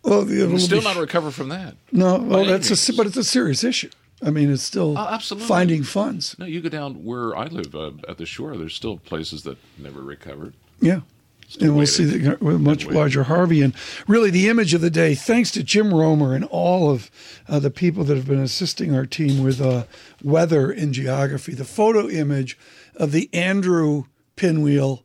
Well, 0.04 0.26
the, 0.26 0.46
We're 0.46 0.60
still 0.60 0.82
not 0.82 0.98
recovered 0.98 1.32
from 1.32 1.50
that. 1.50 1.78
No, 1.92 2.18
well, 2.18 2.42
any 2.42 2.50
that's 2.50 2.90
a 2.90 2.94
but 2.94 3.08
it's 3.08 3.16
a 3.18 3.24
serious 3.24 3.64
issue. 3.64 3.90
I 4.26 4.30
mean, 4.30 4.52
it's 4.52 4.64
still 4.64 4.98
Oh, 4.98 5.08
absolutely. 5.10 5.48
finding 5.48 5.84
funds. 5.84 6.36
No, 6.40 6.46
you 6.46 6.62
go 6.62 6.70
down 6.70 7.04
where 7.04 7.36
I 7.36 7.48
live 7.48 7.76
uh, 7.76 7.92
at 8.08 8.18
the 8.18 8.26
shore. 8.26 8.56
There's 8.58 8.76
still 8.76 8.98
places 8.98 9.44
that 9.44 9.58
never 9.78 10.02
recovered. 10.02 10.54
Yeah. 10.80 11.02
And 11.60 11.76
we'll 11.76 11.86
see 11.86 12.06
the 12.06 12.38
with 12.42 12.60
much 12.62 12.88
larger 12.88 13.24
Harvey. 13.24 13.62
And 13.62 13.76
really, 14.08 14.32
the 14.32 14.48
image 14.50 14.74
of 14.74 14.82
the 14.82 14.90
day, 14.90 15.14
thanks 15.14 15.52
to 15.52 15.62
Jim 15.64 15.94
Romer 15.94 16.34
and 16.34 16.46
all 16.46 16.90
of 16.90 17.12
uh, 17.48 17.60
the 17.60 17.70
people 17.70 18.04
that 18.06 18.16
have 18.18 18.28
been 18.28 18.40
assisting 18.40 18.96
our 18.96 19.06
team 19.06 19.44
with 19.44 19.62
uh, 19.62 19.84
weather 20.24 20.72
and 20.72 20.94
geography, 20.94 21.54
the 21.54 21.66
photo 21.66 22.08
image 22.10 22.58
of 22.96 23.12
the 23.12 23.30
Andrew 23.34 24.06
pinwheel 24.36 25.04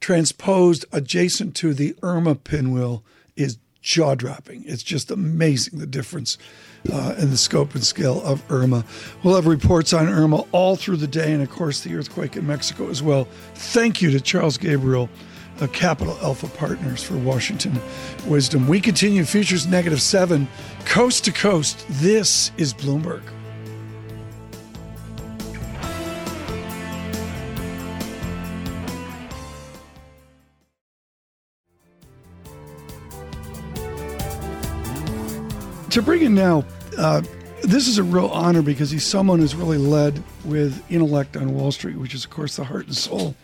transposed 0.00 0.84
adjacent 0.92 1.54
to 1.56 1.72
the 1.72 1.96
Irma 2.02 2.34
pinwheel 2.34 3.02
is 3.36 3.56
jaw 3.86 4.14
dropping. 4.14 4.64
It's 4.66 4.82
just 4.82 5.10
amazing 5.10 5.78
the 5.78 5.86
difference 5.86 6.36
uh, 6.92 7.14
in 7.18 7.30
the 7.30 7.36
scope 7.36 7.74
and 7.74 7.84
scale 7.84 8.20
of 8.22 8.42
Irma. 8.50 8.84
We'll 9.22 9.36
have 9.36 9.46
reports 9.46 9.92
on 9.92 10.08
Irma 10.08 10.44
all 10.52 10.76
through 10.76 10.96
the 10.96 11.06
day, 11.06 11.32
and 11.32 11.42
of 11.42 11.50
course, 11.50 11.80
the 11.80 11.94
earthquake 11.94 12.36
in 12.36 12.46
Mexico 12.46 12.90
as 12.90 13.02
well. 13.02 13.26
Thank 13.54 14.02
you 14.02 14.10
to 14.10 14.20
Charles 14.20 14.58
Gabriel. 14.58 15.08
Uh, 15.58 15.66
Capital 15.68 16.18
Alpha 16.20 16.48
Partners 16.48 17.02
for 17.02 17.16
Washington 17.16 17.80
Wisdom. 18.26 18.68
We 18.68 18.78
continue 18.78 19.24
Futures 19.24 19.66
Negative 19.66 20.02
7, 20.02 20.46
coast 20.84 21.24
to 21.24 21.32
coast. 21.32 21.86
This 21.88 22.50
is 22.58 22.74
Bloomberg. 22.74 23.22
To 35.96 36.02
bring 36.02 36.20
in 36.20 36.34
now, 36.34 36.62
uh, 36.98 37.22
this 37.62 37.88
is 37.88 37.96
a 37.96 38.02
real 38.02 38.26
honor 38.26 38.60
because 38.60 38.90
he's 38.90 39.02
someone 39.02 39.38
who's 39.38 39.54
really 39.54 39.78
led 39.78 40.22
with 40.44 40.84
intellect 40.90 41.38
on 41.38 41.54
Wall 41.54 41.72
Street, 41.72 41.96
which 41.96 42.14
is, 42.14 42.22
of 42.24 42.30
course, 42.30 42.56
the 42.56 42.64
heart 42.64 42.84
and 42.84 42.94
soul 42.94 43.34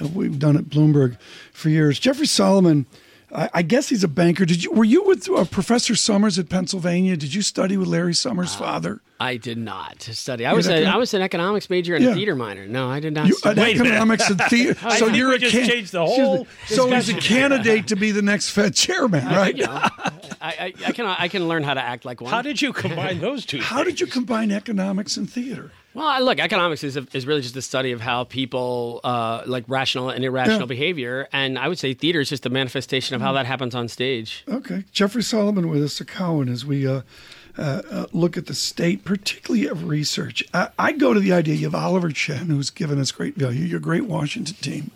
of 0.00 0.16
we've 0.16 0.36
done 0.36 0.56
at 0.56 0.64
Bloomberg 0.64 1.16
for 1.52 1.68
years. 1.68 2.00
Jeffrey 2.00 2.26
Solomon, 2.26 2.86
I, 3.32 3.48
I 3.54 3.62
guess 3.62 3.88
he's 3.88 4.02
a 4.02 4.08
banker. 4.08 4.44
Did 4.44 4.64
you 4.64 4.72
were 4.72 4.84
you 4.84 5.04
with 5.04 5.30
uh, 5.30 5.44
Professor 5.44 5.94
Summers 5.94 6.40
at 6.40 6.48
Pennsylvania? 6.48 7.16
Did 7.16 7.34
you 7.34 7.40
study 7.42 7.76
with 7.76 7.86
Larry 7.86 8.14
Summers' 8.14 8.52
father? 8.54 9.00
I 9.20 9.36
did 9.36 9.56
not 9.58 10.02
study. 10.02 10.44
I 10.44 10.54
was 10.54 10.68
a, 10.68 10.84
I 10.84 10.96
was 10.96 11.14
an 11.14 11.22
economics 11.22 11.70
major 11.70 11.94
and 11.94 12.02
Yeah. 12.04 12.10
a 12.10 12.14
theater 12.14 12.34
minor. 12.34 12.66
No, 12.66 12.90
I 12.90 12.98
did 12.98 13.12
not. 13.12 13.28
You, 13.28 13.34
study. 13.34 13.60
an 13.60 13.68
economics 13.68 14.28
and 14.28 14.40
theater. 14.40 14.74
So 14.98 15.06
you're 15.06 15.34
a 15.34 15.38
just 15.38 15.54
can- 15.54 15.68
changed 15.68 15.92
the 15.92 16.04
whole 16.04 16.48
So 16.66 16.90
he's 16.90 17.08
a 17.10 17.14
candidate 17.14 17.86
to 17.88 17.96
be 17.96 18.10
the 18.10 18.22
next 18.22 18.50
Fed 18.50 18.74
chairman, 18.74 19.24
right? 19.26 19.56
You 20.42 20.48
know, 20.48 20.54
I, 20.58 20.64
I, 20.64 20.88
I 20.88 20.92
can 20.92 21.06
I 21.06 21.28
can 21.28 21.48
learn 21.48 21.62
how 21.62 21.74
to 21.74 21.80
act 21.82 22.04
like 22.04 22.20
one. 22.20 22.30
How 22.30 22.42
did 22.42 22.60
you 22.60 22.72
combine 22.72 23.20
those 23.20 23.46
two? 23.46 23.60
How 23.60 23.84
did 23.84 24.00
you 24.00 24.06
combine 24.06 24.50
economics 24.50 25.16
and 25.16 25.30
theater? 25.30 25.70
Well, 25.94 26.06
I- 26.06 26.20
look, 26.20 26.38
economics 26.40 26.82
is, 26.84 26.96
is 27.12 27.26
really 27.26 27.42
just 27.42 27.54
the 27.54 27.60
study 27.62 27.92
of 27.92 28.00
how 28.00 28.24
people 28.24 29.00
uh, 29.04 29.42
like 29.46 29.64
rational 29.68 30.08
and 30.08 30.24
irrational 30.24 30.60
Yeah. 30.60 30.66
behavior, 30.66 31.28
and 31.32 31.58
I 31.58 31.68
would 31.68 31.78
say 31.78 31.92
theater 31.94 32.20
is 32.20 32.30
just 32.30 32.46
a 32.46 32.50
manifestation 32.50 33.14
of 33.14 33.20
how 33.20 33.32
that 33.32 33.44
happens 33.46 33.74
on 33.74 33.88
stage. 33.88 34.42
Okay, 34.48 34.84
Jeffrey 34.92 35.22
Solomon 35.22 35.68
with 35.68 35.82
us 35.82 36.00
at 36.00 36.06
Cowen 36.08 36.48
as 36.48 36.64
we 36.64 36.86
uh, 36.86 37.02
uh, 37.58 37.82
uh, 37.90 38.06
look 38.12 38.38
at 38.38 38.46
the 38.46 38.54
state, 38.54 39.04
particularly 39.04 39.66
of 39.66 39.84
research. 39.86 40.42
I, 40.54 40.68
I 40.78 40.92
go 40.92 41.12
to 41.12 41.20
the 41.20 41.32
idea 41.34 41.56
you 41.56 41.66
have 41.66 41.74
Oliver 41.74 42.08
Chen, 42.10 42.46
who's 42.46 42.70
given 42.70 42.98
us 42.98 43.12
great 43.12 43.34
value, 43.36 43.64
your 43.66 43.80
great 43.80 44.06
Washington 44.06 44.56
team, 44.62 44.90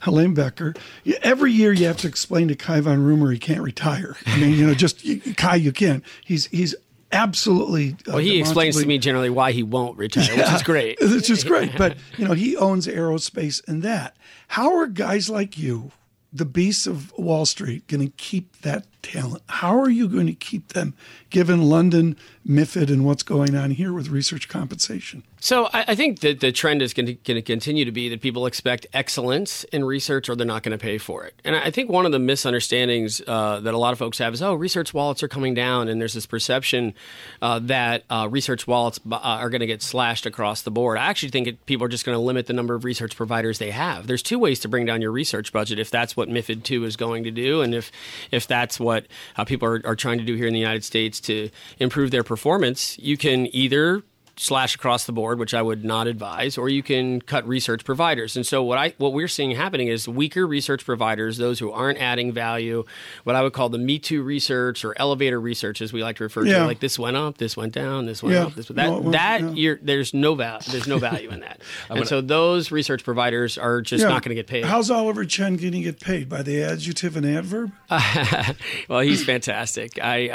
Helane 0.00 0.34
Becker. 0.34 0.74
Every 1.22 1.52
year 1.52 1.72
you 1.72 1.86
have 1.86 1.96
to 1.98 2.08
explain 2.08 2.48
to 2.48 2.54
Cai 2.54 2.80
von 2.80 2.98
Rumohr 2.98 3.32
he 3.32 3.38
can't 3.38 3.60
retire. 3.62 4.16
I 4.26 4.38
mean, 4.38 4.52
you 4.54 4.66
know, 4.66 4.74
just 4.74 5.04
you, 5.04 5.20
Kai, 5.34 5.56
you 5.56 5.72
can't. 5.72 6.04
He's 6.24 6.46
he's 6.46 6.74
absolutely. 7.12 7.92
Uh, 8.06 8.12
Well, 8.12 8.18
he 8.18 8.38
explains 8.38 8.80
to 8.80 8.86
me 8.86 8.98
generally 8.98 9.30
why 9.30 9.52
he 9.52 9.62
won't 9.62 9.96
retire, 9.98 10.36
which 10.36 10.52
is 10.52 10.62
great. 10.62 10.98
Which 11.00 11.30
is 11.30 11.44
great. 11.44 11.76
But, 11.76 11.96
you 12.16 12.26
know, 12.26 12.34
he 12.34 12.56
owns 12.56 12.86
aerospace 12.86 13.66
and 13.68 13.82
that. 13.82 14.16
How 14.48 14.76
are 14.76 14.86
guys 14.86 15.28
like 15.28 15.58
you, 15.58 15.90
the 16.38 16.44
beasts 16.44 16.86
of 16.86 17.12
Wall 17.18 17.44
Street, 17.44 17.86
going 17.86 18.04
to 18.04 18.12
keep 18.16 18.60
that 18.62 18.86
talent? 19.02 19.42
How 19.48 19.78
are 19.78 19.90
you 19.90 20.08
going 20.08 20.26
to 20.26 20.34
keep 20.34 20.68
them 20.68 20.94
given 21.30 21.62
London, 21.62 22.16
MIFID, 22.46 22.90
and 22.90 23.04
what's 23.04 23.22
going 23.22 23.54
on 23.54 23.70
here 23.72 23.92
with 23.92 24.08
research 24.08 24.48
compensation? 24.48 25.22
So 25.40 25.66
I, 25.72 25.84
I 25.88 25.94
think 25.94 26.20
that 26.20 26.40
the 26.40 26.50
trend 26.50 26.82
is 26.82 26.92
going 26.92 27.16
to 27.16 27.42
continue 27.42 27.84
to 27.84 27.92
be 27.92 28.08
that 28.08 28.20
people 28.20 28.46
expect 28.46 28.86
excellence 28.92 29.64
in 29.64 29.84
research, 29.84 30.28
or 30.28 30.34
they're 30.34 30.46
not 30.46 30.62
going 30.62 30.76
to 30.76 30.82
pay 30.82 30.98
for 30.98 31.24
it. 31.24 31.34
And 31.44 31.54
I 31.54 31.70
think 31.70 31.90
one 31.90 32.06
of 32.06 32.12
the 32.12 32.18
misunderstandings 32.18 33.22
uh, 33.26 33.60
that 33.60 33.72
a 33.72 33.78
lot 33.78 33.92
of 33.92 33.98
folks 33.98 34.18
have 34.18 34.34
is, 34.34 34.42
oh, 34.42 34.54
research 34.54 34.92
wallets 34.92 35.22
are 35.22 35.28
coming 35.28 35.54
down, 35.54 35.88
and 35.88 36.00
there's 36.00 36.14
this 36.14 36.26
perception 36.26 36.94
uh, 37.40 37.60
that 37.60 38.04
uh, 38.10 38.26
research 38.30 38.66
wallets 38.66 38.98
uh, 39.10 39.16
are 39.16 39.50
going 39.50 39.60
to 39.60 39.66
get 39.66 39.80
slashed 39.80 40.26
across 40.26 40.62
the 40.62 40.70
board. 40.70 40.98
I 40.98 41.06
actually 41.06 41.30
think 41.30 41.46
it, 41.46 41.66
people 41.66 41.84
are 41.84 41.90
just 41.90 42.04
going 42.04 42.16
to 42.16 42.22
limit 42.22 42.46
the 42.46 42.52
number 42.52 42.74
of 42.74 42.84
research 42.84 43.16
providers 43.16 43.58
they 43.58 43.70
have. 43.70 44.06
There's 44.06 44.22
two 44.22 44.38
ways 44.38 44.58
to 44.60 44.68
bring 44.68 44.86
down 44.86 45.00
your 45.00 45.12
research 45.12 45.52
budget 45.52 45.78
if 45.78 45.90
that's 45.90 46.16
what 46.16 46.27
MIFID 46.28 46.62
two 46.62 46.84
is 46.84 46.96
going 46.96 47.24
to 47.24 47.30
do, 47.30 47.62
and 47.62 47.74
if 47.74 47.90
if 48.30 48.46
that's 48.46 48.78
what 48.78 49.06
uh, 49.36 49.44
people 49.44 49.68
are, 49.68 49.82
are 49.84 49.96
trying 49.96 50.18
to 50.18 50.24
do 50.24 50.34
here 50.34 50.46
in 50.46 50.54
the 50.54 50.60
United 50.60 50.84
States 50.84 51.20
to 51.20 51.50
improve 51.78 52.10
their 52.10 52.24
performance. 52.24 52.98
You 52.98 53.16
can 53.16 53.54
either 53.54 54.02
slash 54.38 54.74
across 54.74 55.04
the 55.04 55.12
board, 55.12 55.38
which 55.38 55.52
I 55.52 55.60
would 55.62 55.84
not 55.84 56.06
advise, 56.06 56.56
or 56.56 56.68
you 56.68 56.82
can 56.82 57.20
cut 57.20 57.46
research 57.46 57.84
providers. 57.84 58.36
And 58.36 58.46
so 58.46 58.62
what 58.62 58.78
I 58.78 58.94
what 58.98 59.12
we're 59.12 59.28
seeing 59.28 59.50
happening 59.52 59.88
is 59.88 60.08
weaker 60.08 60.46
research 60.46 60.84
providers, 60.84 61.38
those 61.38 61.58
who 61.58 61.72
aren't 61.72 61.98
adding 62.00 62.32
value, 62.32 62.84
what 63.24 63.34
I 63.36 63.42
would 63.42 63.52
call 63.52 63.68
the 63.68 63.78
Me 63.78 63.98
Too 63.98 64.22
research 64.22 64.84
or 64.84 64.94
elevator 64.98 65.40
research, 65.40 65.80
as 65.82 65.92
we 65.92 66.02
like 66.02 66.16
to 66.16 66.24
refer 66.24 66.44
Yeah. 66.44 66.58
to, 66.60 66.66
like 66.66 66.80
this 66.80 66.98
went 66.98 67.16
up, 67.16 67.38
this 67.38 67.56
went 67.56 67.72
down, 67.72 68.06
this 68.06 68.22
went 68.22 68.34
Yeah. 68.36 68.44
up, 68.46 68.54
this 68.54 68.68
that 68.68 68.76
No, 68.76 68.98
went- 69.00 69.12
that 69.12 69.40
yeah. 69.42 69.50
you're, 69.50 69.78
there's 69.82 70.14
no 70.14 70.34
value 70.34 70.58
there's 70.70 70.86
no 70.86 70.98
value 70.98 71.30
in 71.30 71.40
that. 71.40 71.60
and 71.90 72.06
so 72.06 72.20
those 72.20 72.70
research 72.70 73.02
providers 73.04 73.58
are 73.58 73.80
just 73.80 74.04
not 74.04 74.22
going 74.22 74.30
to 74.30 74.34
get 74.34 74.46
paid. 74.46 74.64
How's 74.64 74.90
Oliver 74.90 75.24
Chen 75.24 75.56
going 75.56 75.72
to 75.72 75.80
get 75.80 76.00
paid? 76.00 76.28
By 76.28 76.42
the 76.42 76.62
adjective 76.62 77.16
and 77.16 77.26
adverb? 77.26 77.72
well, 78.88 79.00
he's 79.00 79.24
fantastic. 79.24 79.98
I 80.02 80.28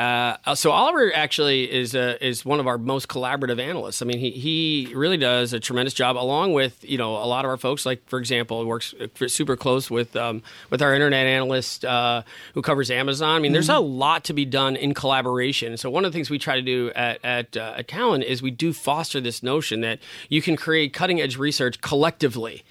uh, 0.46 0.56
so 0.56 0.72
Oliver 0.72 1.12
actually 1.16 1.72
is 1.72 1.96
a, 1.96 2.24
is 2.26 2.44
one 2.46 2.60
of 2.60 2.68
our 2.68 2.78
most 2.78 3.08
collaborative 3.08 3.60
analysts. 3.60 3.93
I 4.02 4.06
mean, 4.06 4.20
he 4.20 4.32
he 4.32 4.94
really 4.96 5.18
does 5.18 5.54
a 5.54 5.60
tremendous 5.60 5.94
job, 5.94 6.18
along 6.18 6.54
with 6.54 6.84
you 6.84 6.98
know 6.98 7.16
a 7.16 7.26
lot 7.26 7.46
of 7.46 7.52
our 7.52 7.58
folks. 7.58 7.86
Like 7.86 8.08
for 8.08 8.20
example, 8.20 8.66
works 8.66 8.94
super 9.28 9.56
close 9.56 9.90
with 9.90 10.16
um, 10.16 10.42
with 10.70 10.82
our 10.82 10.94
internet 10.94 11.26
analyst 11.26 11.86
uh, 11.86 12.24
who 12.54 12.62
covers 12.62 12.92
Amazon. 12.92 13.36
I 13.36 13.40
mean, 13.40 13.54
there's 13.54 13.70
a 13.70 13.80
lot 13.80 14.26
to 14.26 14.34
be 14.34 14.46
done 14.46 14.76
in 14.76 14.94
collaboration. 14.94 15.76
So 15.78 15.90
one 15.90 16.06
of 16.06 16.12
the 16.12 16.16
things 16.16 16.30
we 16.30 16.40
try 16.40 16.56
to 16.56 16.62
do 16.62 16.92
at 16.96 17.24
at, 17.24 17.58
uh, 17.58 17.76
at 17.78 17.88
Cowen 17.88 18.22
is 18.22 18.42
we 18.42 18.52
do 18.52 18.74
foster 18.74 19.22
this 19.22 19.44
notion 19.44 19.82
that 19.82 20.00
you 20.30 20.42
can 20.42 20.56
create 20.56 20.94
cutting 20.94 21.22
edge 21.22 21.38
research 21.38 21.82
collectively. 21.82 22.64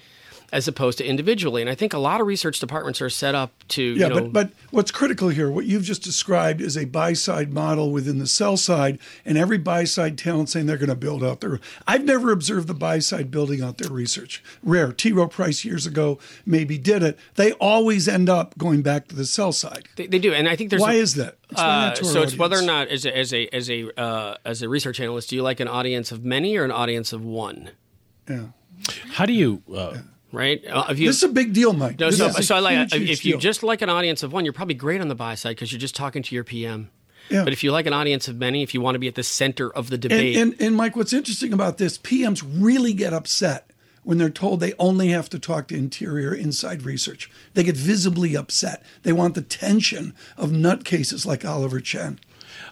As 0.53 0.67
opposed 0.67 0.99
to 0.99 1.03
individually, 1.03 1.61
and 1.61 1.69
I 1.69 1.73
think 1.73 1.93
a 1.93 1.97
lot 1.97 2.21
of 2.21 2.27
research 2.27 2.59
departments 2.59 3.01
are 3.01 3.09
set 3.09 3.33
up 3.33 3.51
to 3.69 3.81
Yeah, 3.81 4.07
you 4.07 4.13
know, 4.13 4.21
but 4.21 4.33
but 4.33 4.51
what's 4.69 4.91
critical 4.91 5.29
here, 5.29 5.49
what 5.49 5.65
you've 5.65 5.83
just 5.83 6.03
described 6.03 6.61
is 6.61 6.77
a 6.77 6.85
buy 6.85 7.13
side 7.13 7.51
model 7.51 7.91
within 7.91 8.19
the 8.19 8.27
sell 8.27 8.55
side, 8.55 8.99
and 9.25 9.35
every 9.35 9.57
buy 9.57 9.83
side 9.83 10.15
talent 10.15 10.49
saying 10.49 10.67
they're 10.67 10.77
going 10.77 10.89
to 10.89 10.95
build 10.95 11.23
out 11.23 11.41
their. 11.41 11.59
I've 11.87 12.05
never 12.05 12.31
observed 12.31 12.67
the 12.67 12.75
buy 12.75 12.99
side 12.99 13.31
building 13.31 13.63
out 13.63 13.79
their 13.79 13.89
research. 13.89 14.43
Rare. 14.61 14.93
T. 14.93 15.11
Rowe 15.11 15.27
Price 15.27 15.65
years 15.65 15.87
ago 15.87 16.19
maybe 16.45 16.77
did 16.77 17.01
it. 17.01 17.17
They 17.33 17.53
always 17.53 18.07
end 18.07 18.29
up 18.29 18.55
going 18.55 18.83
back 18.83 19.07
to 19.07 19.15
the 19.15 19.25
sell 19.25 19.53
side. 19.53 19.89
They, 19.95 20.05
they 20.05 20.19
do, 20.19 20.33
and 20.33 20.47
I 20.47 20.55
think 20.55 20.69
there's 20.69 20.83
Why 20.83 20.93
a- 20.93 20.97
is 20.97 21.15
that? 21.15 21.37
Uh, 21.55 21.87
that 21.87 21.95
to 21.95 22.05
so 22.05 22.21
it's 22.21 22.37
whether 22.37 22.59
or 22.59 22.61
not 22.61 22.89
as 22.89 23.05
a 23.07 23.17
as 23.17 23.33
a 23.33 23.47
as 23.47 23.71
a 23.71 23.99
uh, 23.99 24.37
as 24.45 24.61
a 24.61 24.69
research 24.69 24.99
analyst, 24.99 25.31
do 25.31 25.35
you 25.35 25.41
like 25.41 25.59
an 25.59 25.67
audience 25.67 26.11
of 26.11 26.23
many 26.23 26.55
or 26.57 26.63
an 26.63 26.71
audience 26.71 27.11
of 27.11 27.25
one? 27.25 27.71
Yeah. 28.29 28.49
How 29.13 29.25
do 29.25 29.33
you? 29.33 29.63
Uh, 29.73 29.97
Right? 30.33 30.61
Uh, 30.67 30.85
if 30.89 30.99
you, 30.99 31.07
This 31.07 31.17
is 31.17 31.23
a 31.23 31.29
big 31.29 31.53
deal, 31.53 31.71
Mike. 31.71 31.99
no, 31.99 32.07
This 32.07 32.17
so, 32.17 32.27
is 32.27 32.47
so 32.47 32.55
I 32.55 32.59
like 32.59 32.77
huge, 32.77 32.93
huge 32.93 33.09
if 33.11 33.25
you 33.25 33.31
deal. 33.33 33.39
just 33.39 33.63
like 33.63 33.81
an 33.81 33.89
audience 33.89 34.23
of 34.23 34.33
one, 34.33 34.43
you're 34.43 34.53
probably 34.53 34.73
great 34.75 34.99
on 34.99 35.07
the 35.07 35.15
buy 35.15 35.35
side 35.35 35.49
because 35.51 35.71
you're 35.71 35.79
just 35.79 35.95
talking 35.95 36.23
to 36.23 36.35
your 36.35 36.43
PM. 36.43 36.89
Yeah. 37.29 37.43
But 37.45 37.53
if 37.53 37.63
you 37.63 37.71
like 37.71 37.85
an 37.85 37.93
audience 37.93 38.27
of 38.27 38.35
many, 38.35 38.63
if 38.63 38.73
you 38.73 38.81
want 38.81 38.95
to 38.95 38.99
be 38.99 39.07
at 39.07 39.15
the 39.15 39.23
center 39.23 39.71
of 39.71 39.89
the 39.89 39.97
debate, 39.97 40.35
and, 40.35 40.55
and 40.59 40.75
Mike, 40.75 40.95
what's 40.97 41.13
interesting 41.13 41.53
about 41.53 41.77
this, 41.77 41.97
PMs 41.97 42.43
really 42.43 42.93
get 42.93 43.13
upset 43.13 43.69
when 44.03 44.17
they're 44.17 44.29
told 44.29 44.59
they 44.59 44.73
only 44.79 45.07
have 45.09 45.29
to 45.29 45.39
talk 45.39 45.67
to 45.69 45.75
interior 45.77 46.33
inside 46.33 46.81
research. 46.83 47.29
They 47.53 47.63
get 47.63 47.77
visibly 47.77 48.35
upset. 48.35 48.83
They 49.03 49.13
want 49.13 49.35
the 49.35 49.41
tension 49.41 50.13
of 50.35 50.49
nutcases 50.49 51.25
like 51.25 51.45
Oliver 51.45 51.79
Chen. 51.79 52.19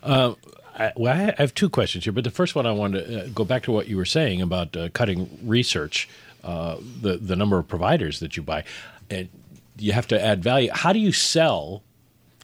I, 0.04 0.92
well, 0.96 1.14
I 1.14 1.42
have 1.42 1.54
two 1.54 1.70
questions 1.70 2.06
here, 2.06 2.14
but 2.14 2.24
the 2.24 2.32
first 2.32 2.56
one 2.56 2.66
I 2.66 2.72
wanted 2.72 3.06
to 3.08 3.24
uh, 3.24 3.28
go 3.34 3.44
back 3.44 3.64
to 3.64 3.72
what 3.72 3.88
you 3.88 3.98
were 3.98 4.06
saying 4.06 4.42
about 4.42 4.76
uh, 4.76 4.90
cutting 4.90 5.38
research, 5.44 6.08
uh, 6.44 6.78
the 7.02 7.18
the 7.18 7.36
number 7.36 7.58
of 7.58 7.68
providers 7.68 8.20
that 8.20 8.38
you 8.38 8.44
buy, 8.44 8.64
and 9.10 9.30
you 9.78 9.94
have 9.94 10.08
to 10.08 10.24
add 10.24 10.44
value. 10.44 10.70
How 10.74 10.94
do 10.94 11.00
you 11.00 11.12
sell 11.12 11.84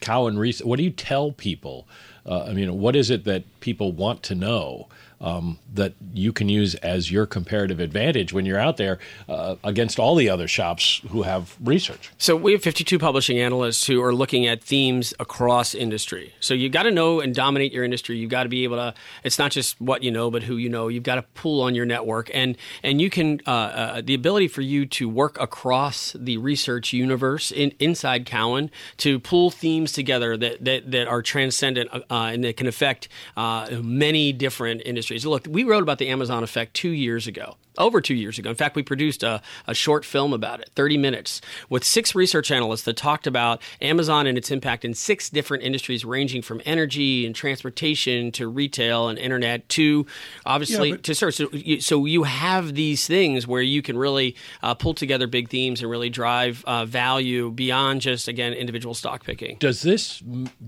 Cowen 0.00 0.38
research? 0.38 0.66
What 0.66 0.76
do 0.76 0.82
you 0.84 0.90
tell 0.90 1.32
people? 1.32 1.86
Uh, 2.26 2.44
I 2.44 2.52
mean, 2.52 2.78
what 2.78 2.94
is 2.94 3.10
it 3.10 3.24
that 3.24 3.44
people 3.60 3.92
want 3.92 4.22
to 4.24 4.34
know 4.34 4.88
um, 5.20 5.58
that 5.74 5.94
you 6.12 6.32
can 6.32 6.48
use 6.48 6.74
as 6.76 7.10
your 7.10 7.26
comparative 7.26 7.80
advantage 7.80 8.32
when 8.32 8.46
you're 8.46 8.58
out 8.58 8.76
there 8.76 8.98
uh, 9.28 9.56
against 9.64 9.98
all 9.98 10.14
the 10.14 10.28
other 10.28 10.48
shops 10.48 11.00
who 11.10 11.22
have 11.22 11.56
research? 11.62 12.10
So 12.18 12.36
we 12.36 12.52
have 12.52 12.62
52 12.62 12.98
publishing 12.98 13.38
analysts 13.38 13.86
who 13.86 14.02
are 14.02 14.14
looking 14.14 14.46
at 14.46 14.62
themes 14.62 15.14
across 15.18 15.74
industry. 15.74 16.34
So 16.40 16.54
you've 16.54 16.72
got 16.72 16.84
to 16.84 16.90
know 16.90 17.20
and 17.20 17.34
dominate 17.34 17.72
your 17.72 17.84
industry. 17.84 18.16
You've 18.18 18.30
got 18.30 18.44
to 18.44 18.48
be 18.48 18.64
able 18.64 18.76
to. 18.76 18.94
It's 19.24 19.38
not 19.38 19.50
just 19.50 19.80
what 19.80 20.02
you 20.02 20.10
know, 20.10 20.30
but 20.30 20.42
who 20.44 20.56
you 20.56 20.68
know. 20.68 20.88
You've 20.88 21.02
got 21.02 21.16
to 21.16 21.22
pull 21.34 21.62
on 21.62 21.74
your 21.74 21.86
network, 21.86 22.30
and 22.32 22.56
and 22.82 23.00
you 23.00 23.10
can 23.10 23.40
uh, 23.46 23.50
uh, 23.50 24.02
the 24.04 24.14
ability 24.14 24.48
for 24.48 24.62
you 24.62 24.86
to 24.86 25.08
work 25.08 25.40
across 25.40 26.12
the 26.12 26.36
research 26.38 26.92
universe 26.92 27.50
in, 27.50 27.72
inside 27.78 28.26
Cowen 28.26 28.70
to 28.98 29.18
pull 29.18 29.50
themes 29.50 29.92
together 29.92 30.36
that 30.36 30.64
that, 30.64 30.90
that 30.90 31.08
are 31.08 31.22
transcendent 31.22 31.90
uh, 31.92 32.02
and 32.10 32.44
that 32.44 32.56
can 32.56 32.66
affect 32.66 33.08
uh, 33.36 33.68
many 33.82 34.32
different 34.32 34.82
industries. 34.84 35.07
Look, 35.10 35.46
we 35.48 35.64
wrote 35.64 35.82
about 35.82 35.98
the 35.98 36.08
Amazon 36.08 36.42
effect 36.42 36.74
two 36.74 36.90
years 36.90 37.26
ago 37.26 37.56
over 37.78 38.00
two 38.00 38.14
years 38.14 38.38
ago. 38.38 38.50
In 38.50 38.56
fact, 38.56 38.76
we 38.76 38.82
produced 38.82 39.22
a, 39.22 39.40
a 39.66 39.74
short 39.74 40.04
film 40.04 40.32
about 40.32 40.60
it, 40.60 40.70
30 40.74 40.98
minutes, 40.98 41.40
with 41.68 41.84
six 41.84 42.14
research 42.14 42.50
analysts 42.50 42.82
that 42.82 42.96
talked 42.96 43.26
about 43.26 43.62
Amazon 43.80 44.26
and 44.26 44.36
its 44.36 44.50
impact 44.50 44.84
in 44.84 44.94
six 44.94 45.30
different 45.30 45.62
industries, 45.62 46.04
ranging 46.04 46.42
from 46.42 46.60
energy 46.66 47.24
and 47.24 47.34
transportation 47.34 48.30
to 48.32 48.48
retail 48.48 49.08
and 49.08 49.18
internet 49.18 49.68
to 49.70 50.06
obviously 50.44 50.90
Yeah, 50.90 50.94
but- 50.96 51.04
to 51.04 51.14
search. 51.14 51.34
So 51.36 51.48
you, 51.52 51.80
so 51.80 52.04
you 52.04 52.24
have 52.24 52.74
these 52.74 53.06
things 53.06 53.46
where 53.46 53.62
you 53.62 53.82
can 53.82 53.96
really 53.96 54.34
uh, 54.62 54.74
pull 54.74 54.94
together 54.94 55.26
big 55.26 55.48
themes 55.48 55.80
and 55.80 55.90
really 55.90 56.10
drive 56.10 56.64
uh, 56.66 56.84
value 56.84 57.50
beyond 57.50 58.00
just, 58.00 58.28
again, 58.28 58.52
individual 58.52 58.94
stock 58.94 59.24
picking. 59.24 59.56
Does 59.58 59.82
this 59.82 60.22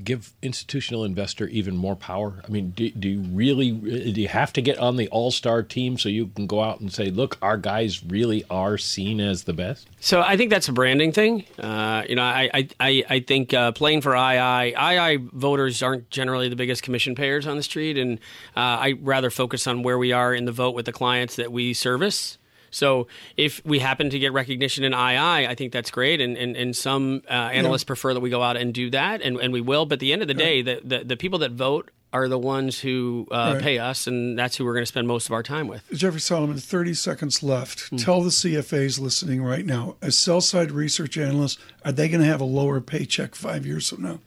give 0.05 0.33
institutional 0.43 1.05
investor 1.05 1.49
even 1.49 1.77
more 1.77 1.97
power? 1.97 2.43
I 2.47 2.51
mean, 2.51 2.71
do, 2.71 2.91
do 2.91 3.09
you 3.09 3.21
really 3.23 3.71
do 3.73 4.21
you 4.21 4.29
have 4.29 4.53
to 4.55 4.63
get 4.63 4.79
on 4.79 4.97
the 4.97 5.09
all 5.09 5.31
star 5.31 5.63
team 5.63 5.99
so 5.99 6.09
you 6.09 6.29
can 6.29 6.47
go 6.47 6.63
out 6.63 6.81
and 6.81 6.93
say, 6.93 7.00
say, 7.01 7.11
look, 7.11 7.39
our 7.43 7.57
guys 7.57 8.05
really 8.05 8.45
are 8.51 8.79
seen 8.79 9.21
as 9.21 9.45
the 9.45 9.53
best? 9.53 9.89
So 10.01 10.21
I 10.21 10.37
think 10.37 10.51
that's 10.51 10.69
a 10.69 10.73
branding 10.73 11.13
thing. 11.13 11.45
Uh, 11.59 12.05
you 12.09 12.17
know, 12.17 12.23
I 12.23 12.69
I, 12.79 13.05
I 13.09 13.21
think 13.21 13.55
uh, 13.55 13.73
playing 13.73 14.01
for 14.01 14.15
II, 14.15 14.75
II 14.75 15.29
voters 15.33 15.83
aren't 15.83 16.11
generally 16.11 16.49
the 16.49 16.57
biggest 16.57 16.83
commission 16.83 17.15
payers 17.15 17.47
on 17.47 17.57
the 17.57 17.63
street, 17.63 17.99
and 17.99 18.19
uh, 18.57 18.61
I 18.61 18.95
rather 19.01 19.31
focus 19.31 19.67
on 19.67 19.83
where 19.83 19.99
we 19.99 20.13
are 20.13 20.35
in 20.35 20.45
the 20.45 20.53
vote 20.53 20.75
with 20.75 20.87
the 20.87 20.93
clients 20.93 21.37
that 21.37 21.53
we 21.53 21.75
service. 21.75 22.39
So 22.71 23.09
if 23.37 23.65
we 23.65 23.81
happen 23.81 24.11
to 24.11 24.19
get 24.19 24.33
recognition 24.33 24.85
in 24.85 24.93
II, 24.93 24.99
I 24.99 25.55
think 25.55 25.73
that's 25.73 25.91
great, 25.91 26.21
and 26.21 26.37
and, 26.37 26.57
and 26.57 26.77
some 26.77 27.23
uh, 27.29 27.33
analysts 27.33 27.83
yeah. 27.83 27.89
prefer 27.89 28.15
that 28.15 28.21
we 28.21 28.31
go 28.31 28.43
out 28.43 28.57
and 28.57 28.73
do 28.73 28.91
that, 28.91 29.23
and, 29.23 29.37
and 29.39 29.53
we 29.53 29.61
will. 29.61 29.87
But 29.87 29.95
at 29.95 30.01
the 30.01 30.13
end 30.13 30.23
of 30.23 30.29
the 30.29 30.35
day, 30.35 30.63
the, 30.63 30.81
the, 30.85 31.05
the 31.05 31.17
people 31.17 31.41
that 31.41 31.53
vote 31.53 31.91
are 32.13 32.29
the 32.29 32.39
ones 32.39 32.81
who 32.81 33.27
uh, 33.31 33.53
right. 33.55 33.63
pay 33.63 33.79
us, 33.79 34.07
and 34.07 34.39
that's 34.39 34.57
who 34.57 34.65
we're 34.65 34.75
going 34.75 34.83
to 34.83 34.87
spend 34.87 35.07
most 35.07 35.27
of 35.27 35.33
our 35.33 35.43
time 35.43 35.69
with. 35.69 35.89
Jeffrey 35.93 36.21
Solomon, 36.21 36.59
30 36.59 36.95
seconds 36.95 37.43
left. 37.43 37.91
Mm. 37.91 38.05
Tell 38.05 38.23
the 38.23 38.31
CFAs 38.31 39.01
listening 39.01 39.43
right 39.43 39.65
now, 39.65 39.97
as 40.03 40.19
sell 40.19 40.41
side 40.41 40.71
research 40.71 41.17
analysts, 41.17 41.59
are 41.85 41.93
they 41.93 42.09
going 42.09 42.21
to 42.21 42.27
have 42.27 42.41
a 42.41 42.45
lower 42.45 42.81
paycheck 42.81 43.35
five 43.35 43.65
years 43.67 43.89
from 43.89 44.03
now? 44.03 44.19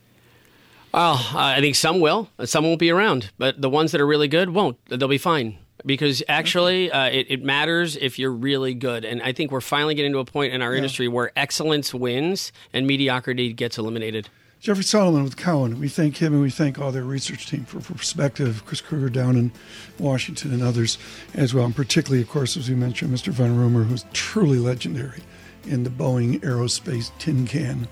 Well, 0.93 1.19
I 1.33 1.59
think 1.59 1.75
some 1.75 1.99
will. 1.99 2.29
Some 2.45 2.65
won't 2.65 2.79
be 2.79 2.91
around, 2.91 3.31
but 3.39 3.59
the 3.59 3.69
ones 3.69 3.91
that 3.93 4.01
are 4.01 4.05
really 4.05 4.27
good 4.27 4.51
won't. 4.51 4.77
They'll 4.85 5.07
be 5.07 5.17
fine 5.17 5.57
because 5.85 6.23
actually 6.27 6.91
uh, 6.91 7.05
it, 7.05 7.27
it, 7.29 7.43
matters 7.43 7.95
if 7.97 8.17
you're 8.17 8.31
really 8.31 8.73
good 8.73 9.03
and 9.03 9.21
i 9.21 9.33
think 9.33 9.51
we're 9.51 9.59
finally 9.59 9.95
getting 9.95 10.13
to 10.13 10.19
a 10.19 10.25
point 10.25 10.53
in 10.53 10.61
our 10.61 10.71
yeah. 10.71 10.77
industry 10.77 11.07
where 11.07 11.31
excellence 11.35 11.93
wins 11.93 12.53
and 12.71 12.87
mediocrity 12.87 13.51
gets 13.51 13.77
eliminated 13.77 14.29
Jeffrey 14.63 14.85
Solomon 14.85 15.25
with 15.25 15.35
Cowen. 15.35 15.77
We 15.77 15.89
thank 15.89 16.19
him 16.19 16.31
and 16.31 16.41
we 16.41 16.49
thank 16.49 16.79
all 16.79 16.93
their 16.93 17.03
research 17.03 17.47
team 17.47 17.65
for, 17.65 17.81
perspective, 17.81 18.63
Chris 18.65 18.79
Krueger 18.79 19.09
down 19.09 19.35
in 19.35 19.51
Washington 19.99 20.53
and 20.53 20.63
others 20.63 20.97
as 21.33 21.53
well. 21.53 21.65
And 21.65 21.75
particularly, 21.75 22.21
of 22.21 22.29
course, 22.29 22.55
as 22.55 22.69
we 22.69 22.75
mentioned, 22.75 23.13
Mr. 23.13 23.33
Van 23.33 23.57
Rumohr, 23.57 23.85
who's 23.85 24.05
truly 24.13 24.59
legendary 24.59 25.19
in 25.65 25.83
the 25.83 25.89
Boeing 25.89 26.39
aerospace 26.39 27.11
tin 27.19 27.45
can 27.45 27.89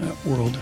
uh, 0.00 0.14
world. 0.24 0.56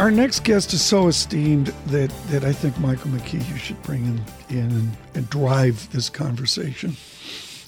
Our 0.00 0.10
next 0.10 0.44
guest 0.44 0.72
is 0.72 0.80
so 0.80 1.08
esteemed 1.08 1.66
that, 1.88 2.08
that 2.28 2.42
I 2.42 2.54
think 2.54 2.78
Michael 2.78 3.10
McKee, 3.10 3.46
you 3.50 3.56
should 3.58 3.82
bring 3.82 4.02
him 4.02 4.24
in 4.48 4.70
and, 4.70 4.96
and 5.14 5.28
drive 5.28 5.92
this 5.92 6.08
conversation. 6.08 6.96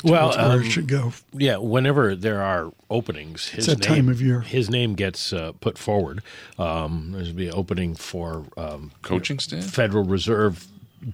Well, 0.02 0.30
where 0.30 0.40
um, 0.40 0.62
it 0.62 0.70
should 0.70 0.88
go. 0.88 1.12
Yeah, 1.34 1.58
whenever 1.58 2.16
there 2.16 2.40
are 2.40 2.72
openings, 2.88 3.50
his 3.50 3.68
it's 3.68 3.78
that 3.78 3.86
name, 3.86 4.06
time 4.06 4.08
of 4.08 4.22
year. 4.22 4.40
His 4.40 4.70
name 4.70 4.94
gets 4.94 5.34
uh, 5.34 5.52
put 5.60 5.76
forward. 5.76 6.22
Um, 6.58 7.12
there's 7.12 7.32
be 7.32 7.48
an 7.48 7.54
opening 7.54 7.94
for 7.96 8.46
um, 8.56 8.92
coaching 9.02 9.38
staff, 9.38 9.64
Federal 9.64 10.04
Reserve 10.04 10.66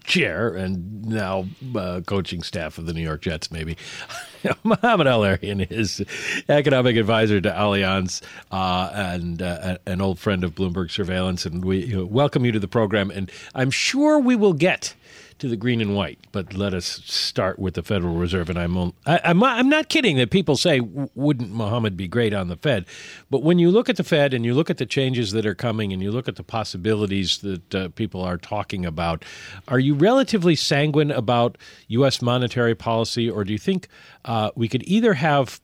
chair 0.04 0.54
and 0.54 1.04
now 1.04 1.47
uh, 1.76 2.00
coaching 2.07 2.42
staff 2.42 2.78
of 2.78 2.87
the 2.87 2.92
New 2.92 3.02
York 3.02 3.23
Jets, 3.23 3.50
maybe. 3.50 3.76
Mohamed 4.64 5.07
El-Erian 5.07 5.71
is 5.71 6.04
economic 6.49 6.97
advisor 6.97 7.40
to 7.40 7.50
Allianz 7.50 8.23
uh, 8.50 8.90
and 8.92 9.42
uh, 9.42 9.78
an 9.87 10.00
old 10.00 10.18
friend 10.18 10.45
of 10.45 10.54
Bloomberg 10.54 10.90
Surveillance. 10.90 11.47
And 11.47 11.64
we 11.64 11.95
welcome 12.02 12.45
you 12.45 12.52
to 12.52 12.61
the 12.61 12.68
program. 12.68 13.11
And 13.11 13.30
I'm 13.54 13.71
sure 13.71 14.18
we 14.18 14.37
will 14.37 14.52
get 14.52 14.95
to 15.38 15.49
the 15.49 15.57
green 15.57 15.80
and 15.80 15.95
white. 15.95 16.18
But 16.33 16.54
let 16.54 16.75
us 16.75 17.02
start 17.04 17.59
with 17.59 17.75
the 17.75 17.82
Federal 17.82 18.15
Reserve. 18.15 18.50
And 18.50 18.58
I'm 18.58 18.76
I, 19.06 19.21
am 19.25 19.43
I'm 19.43 19.69
not 19.69 19.89
kidding 19.89 20.17
that 20.17 20.30
people 20.30 20.56
say 20.56 20.80
wouldn't 20.80 21.50
Mohamed 21.50 21.97
be 21.97 22.08
great 22.08 22.34
on 22.34 22.49
the 22.49 22.56
Fed, 22.56 22.86
but 23.30 23.43
when 23.43 23.58
you 23.58 23.71
look 23.71 23.89
at 23.89 23.97
the 23.97 24.04
Fed 24.04 24.34
and 24.34 24.45
you 24.45 24.54
look 24.54 24.71
at 24.71 24.78
the 24.78 24.86
changes 24.86 25.32
that 25.32 25.47
are 25.47 25.54
coming 25.54 25.93
and 25.93 26.02
you 26.02 26.10
look 26.10 26.28
at 26.28 26.36
the 26.36 26.43
possibilities 26.43 27.39
that 27.39 27.75
uh, 27.75 27.89
people 27.91 28.23
are 28.23 28.36
talking 28.36 28.84
about, 28.84 29.25
are 29.69 29.78
you 29.78 29.95
relatively 29.95 30.54
sanguine 30.54 31.10
about 31.10 31.58
U.S. 31.89 32.21
monetary 32.21 32.75
policy, 32.75 33.30
or 33.30 33.45
do 33.45 33.52
you 33.52 33.58
think 33.58 33.89
uh, 34.25 34.50
we 34.54 34.69
could 34.69 34.82
either 34.86 35.15
have 35.15 35.60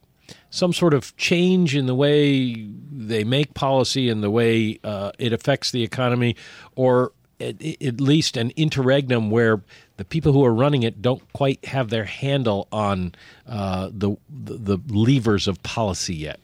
some 0.50 0.72
sort 0.72 0.94
of 0.94 1.16
change 1.16 1.74
in 1.74 1.86
the 1.86 1.94
way 1.94 2.54
they 2.90 3.24
make 3.24 3.54
policy 3.54 4.08
and 4.08 4.22
the 4.22 4.30
way 4.30 4.78
uh, 4.84 5.10
it 5.18 5.32
affects 5.32 5.70
the 5.70 5.82
economy, 5.82 6.36
or 6.76 7.12
at, 7.40 7.62
at, 7.62 8.00
least 8.00 8.36
an 8.36 8.50
interregnum 8.56 9.30
where 9.30 9.62
the 9.96 10.04
people 10.04 10.32
who 10.32 10.44
are 10.44 10.54
running 10.54 10.82
it 10.82 11.02
don't 11.02 11.22
quite 11.32 11.64
have 11.66 11.90
their 11.90 12.04
handle 12.04 12.68
on 12.72 13.14
uh, 13.46 13.90
the, 13.92 14.16
the, 14.28 14.76
the 14.76 14.94
levers 14.94 15.46
of 15.48 15.62
policy 15.62 16.14
yet. 16.14 16.40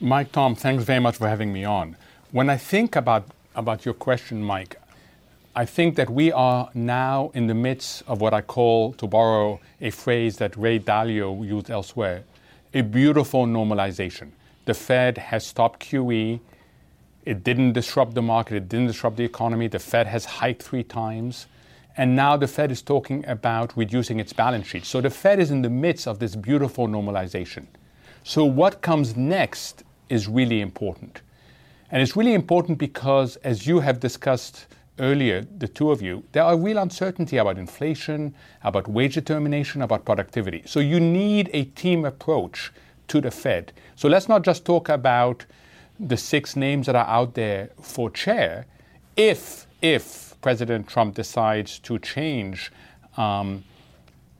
Mike, 0.00 0.32
Tom, 0.32 0.54
thanks 0.54 0.84
very 0.84 1.00
much 1.00 1.16
for 1.16 1.28
having 1.28 1.52
me 1.52 1.64
on. 1.64 1.96
When 2.30 2.50
I 2.50 2.56
think 2.56 2.96
about 2.96 3.28
about 3.54 3.84
your 3.84 3.94
question, 3.94 4.42
Mike, 4.42 4.80
I 5.54 5.64
think 5.64 5.94
that 5.96 6.10
we 6.10 6.32
are 6.32 6.70
now 6.74 7.30
in 7.34 7.46
the 7.46 7.54
midst 7.54 8.02
of 8.08 8.20
what 8.20 8.34
I 8.34 8.40
call, 8.40 8.92
to 8.94 9.06
borrow 9.06 9.60
a 9.80 9.90
phrase 9.90 10.38
that 10.38 10.56
Ray 10.56 10.80
Dalio 10.80 11.46
used 11.46 11.70
elsewhere, 11.70 12.24
a 12.72 12.80
beautiful 12.80 13.46
normalization. 13.46 14.32
The 14.64 14.74
Fed 14.74 15.18
has 15.18 15.46
stopped 15.46 15.80
QE. 15.80 16.40
It 17.24 17.42
didn't 17.42 17.72
disrupt 17.72 18.14
the 18.14 18.22
market, 18.22 18.56
it 18.56 18.68
didn't 18.68 18.88
disrupt 18.88 19.16
the 19.16 19.24
economy. 19.24 19.68
The 19.68 19.78
Fed 19.78 20.06
has 20.06 20.24
hiked 20.24 20.62
three 20.62 20.84
times. 20.84 21.46
And 21.96 22.16
now 22.16 22.36
the 22.36 22.48
Fed 22.48 22.72
is 22.72 22.82
talking 22.82 23.24
about 23.26 23.76
reducing 23.76 24.18
its 24.18 24.32
balance 24.32 24.66
sheet. 24.66 24.84
So 24.84 25.00
the 25.00 25.10
Fed 25.10 25.38
is 25.38 25.50
in 25.50 25.62
the 25.62 25.70
midst 25.70 26.08
of 26.08 26.18
this 26.18 26.34
beautiful 26.34 26.88
normalization. 26.88 27.66
So 28.24 28.44
what 28.44 28.82
comes 28.82 29.16
next 29.16 29.84
is 30.08 30.26
really 30.26 30.60
important. 30.60 31.22
And 31.90 32.02
it's 32.02 32.16
really 32.16 32.34
important 32.34 32.78
because, 32.78 33.36
as 33.36 33.66
you 33.66 33.80
have 33.80 34.00
discussed 34.00 34.66
earlier, 34.98 35.46
the 35.58 35.68
two 35.68 35.92
of 35.92 36.02
you, 36.02 36.24
there 36.32 36.42
are 36.42 36.58
real 36.58 36.78
uncertainty 36.78 37.36
about 37.36 37.58
inflation, 37.58 38.34
about 38.64 38.88
wage 38.88 39.14
determination, 39.14 39.82
about 39.82 40.04
productivity. 40.04 40.62
So 40.66 40.80
you 40.80 40.98
need 40.98 41.50
a 41.52 41.64
team 41.64 42.04
approach 42.04 42.72
to 43.08 43.20
the 43.20 43.30
Fed. 43.30 43.72
So 43.94 44.08
let's 44.08 44.28
not 44.28 44.42
just 44.42 44.64
talk 44.64 44.88
about 44.88 45.46
the 45.98 46.16
six 46.16 46.56
names 46.56 46.86
that 46.86 46.96
are 46.96 47.06
out 47.06 47.34
there 47.34 47.70
for 47.80 48.10
chair, 48.10 48.66
if 49.16 49.66
if 49.80 50.34
President 50.40 50.88
Trump 50.88 51.14
decides 51.14 51.78
to 51.80 51.98
change 51.98 52.72
um, 53.16 53.64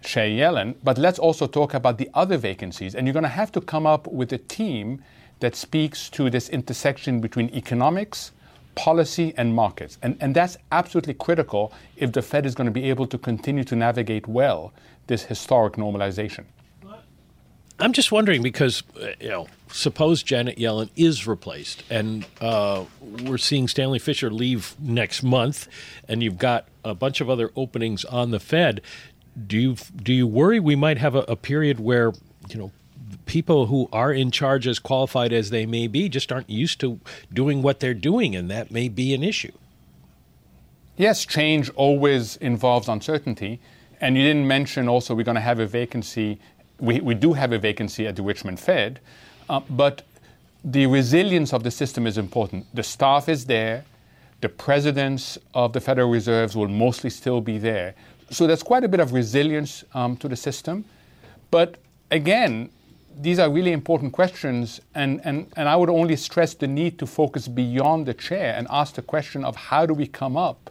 Chair 0.03 0.29
Yellen, 0.29 0.75
but 0.83 0.99
let's 0.99 1.19
also 1.19 1.47
talk 1.47 1.75
about 1.75 1.99
the 1.99 2.11
other 2.15 2.37
vacancies. 2.37 2.95
And 2.95 3.07
you're 3.07 3.15
going 3.15 3.25
to 3.25 3.29
have 3.29 3.53
to 3.53 3.61
come 3.61 3.87
up 3.87 4.07
with 4.07 4.33
a 4.33 4.39
team 4.39 5.03
that 5.41 5.57
speaks 5.57 6.09
to 6.11 6.31
this 6.31 6.49
intersection 6.49 7.21
between 7.21 7.49
economics, 7.55 8.33
policy, 8.75 9.35
and 9.37 9.55
markets. 9.55 9.99
And, 10.03 10.17
and 10.21 10.35
that's 10.35 10.57
absolutely 10.73 11.15
critical 11.15 11.73
if 11.97 12.13
the 12.13 12.23
Fed 12.23 12.47
is 12.47 12.55
going 12.55 12.67
to 12.67 12.71
be 12.71 12.89
able 12.91 13.07
to 13.07 13.19
continue 13.19 13.65
to 13.65 13.77
navigate 13.77 14.27
well 14.29 14.73
this 15.07 15.25
historic 15.25 15.75
normalization. 15.75 16.45
I'm 17.79 17.93
just 17.93 18.13
wondering 18.13 18.43
because 18.43 18.83
uh, 19.01 19.09
you 19.21 19.29
know, 19.29 19.49
suppose 19.69 20.23
Janet 20.23 20.59
Yellen 20.59 20.91
is 20.97 21.27
replaced, 21.27 21.83
and 21.91 22.25
uh, 22.41 22.85
we're 23.01 23.39
seeing 23.39 23.67
Stanley 23.67 23.99
Fischer 23.99 24.31
leave 24.31 24.77
next 24.81 25.23
month, 25.23 25.69
and 26.09 26.23
you've 26.23 26.39
got 26.39 26.69
a 26.85 26.95
bunch 26.95 27.21
of 27.21 27.29
other 27.29 27.51
openings 27.57 28.05
on 28.05 28.31
the 28.31 28.41
Fed. 28.41 28.81
Do 29.47 29.59
you 29.59 29.77
do 29.97 30.13
you 30.13 30.27
worry 30.27 30.61
we 30.61 30.77
might 30.77 30.99
have 30.99 31.17
a, 31.17 31.21
a 31.27 31.37
period 31.37 31.81
where 31.81 32.13
you 32.49 32.59
know 32.59 32.71
people 33.27 33.67
who 33.67 33.89
are 33.93 34.13
in 34.13 34.31
charge, 34.31 34.69
as 34.69 34.79
qualified 34.79 35.33
as 35.33 35.51
they 35.51 35.67
may 35.67 35.89
be, 35.89 36.09
just 36.09 36.31
aren't 36.31 36.49
used 36.49 36.79
to 36.81 37.01
doing 37.33 37.61
what 37.61 37.81
they're 37.81 37.95
doing, 37.95 38.37
and 38.37 38.49
that 38.51 38.71
may 38.71 38.89
be 38.89 39.15
an 39.15 39.25
issue? 39.25 39.53
Yes, 40.97 41.27
change 41.27 41.71
always 41.71 42.37
involves 42.37 42.89
uncertainty. 42.89 43.61
And 44.01 44.17
you 44.17 44.23
didn't 44.23 44.47
mention 44.47 44.89
also 44.89 45.15
we're 45.15 45.25
going 45.25 45.37
to 45.37 45.41
have 45.41 45.59
a 45.59 45.67
vacancy 45.67 46.39
we, 46.79 47.01
we 47.01 47.15
do 47.15 47.33
have 47.33 47.53
a 47.53 47.59
vacancy 47.59 48.07
at 48.07 48.17
the 48.17 48.23
Richmond 48.23 48.61
Fed, 48.61 49.01
uh, 49.49 49.61
but 49.71 50.03
the 50.65 50.87
resilience 50.87 51.53
of 51.53 51.63
the 51.63 51.71
system 51.71 52.07
is 52.07 52.19
important. 52.19 52.67
The 52.75 52.83
staff 52.83 53.29
is 53.29 53.47
there, 53.47 53.85
the 54.41 54.49
presidents 54.49 55.39
of 55.55 55.73
the 55.73 55.81
Federal 55.81 56.11
Reserves 56.11 56.57
will 56.57 56.69
mostly 56.69 57.11
still 57.11 57.41
be 57.41 57.59
there. 57.59 57.95
So 58.31 58.47
there's 58.47 58.63
quite 58.63 58.85
a 58.85 58.89
bit 58.89 59.01
of 59.01 59.13
resilience 59.13 59.85
um, 59.95 60.17
to 60.19 60.29
the 60.29 60.37
system. 60.37 60.85
But 61.51 61.77
again, 62.11 62.71
these 63.17 63.39
are 63.39 63.49
really 63.49 63.73
important 63.73 64.13
questions, 64.13 64.81
and, 64.95 65.21
and, 65.25 65.47
and 65.57 65.69
I 65.69 65.77
would 65.77 65.91
only 65.91 66.17
stress 66.17 66.55
the 66.55 66.67
need 66.67 66.99
to 66.99 67.07
focus 67.07 67.47
beyond 67.47 68.07
the 68.07 68.15
chair 68.15 68.55
and 68.57 68.67
ask 68.71 68.95
the 68.95 69.03
question 69.03 69.45
of 69.45 69.55
how 69.55 69.87
do 69.87 69.95
we 69.95 70.07
come 70.07 70.37
up 70.37 70.71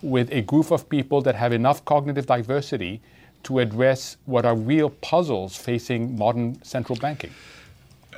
with 0.00 0.32
a 0.32 0.40
group 0.40 0.70
of 0.70 0.88
people 0.88 1.20
that 1.22 1.34
have 1.34 1.52
enough 1.52 1.84
cognitive 1.84 2.26
diversity 2.26 3.00
to 3.44 3.58
address 3.58 4.16
what 4.24 4.44
are 4.44 4.54
real 4.54 4.90
puzzles 4.90 5.56
facing 5.56 6.16
modern 6.16 6.62
central 6.62 6.96
banking. 6.96 7.30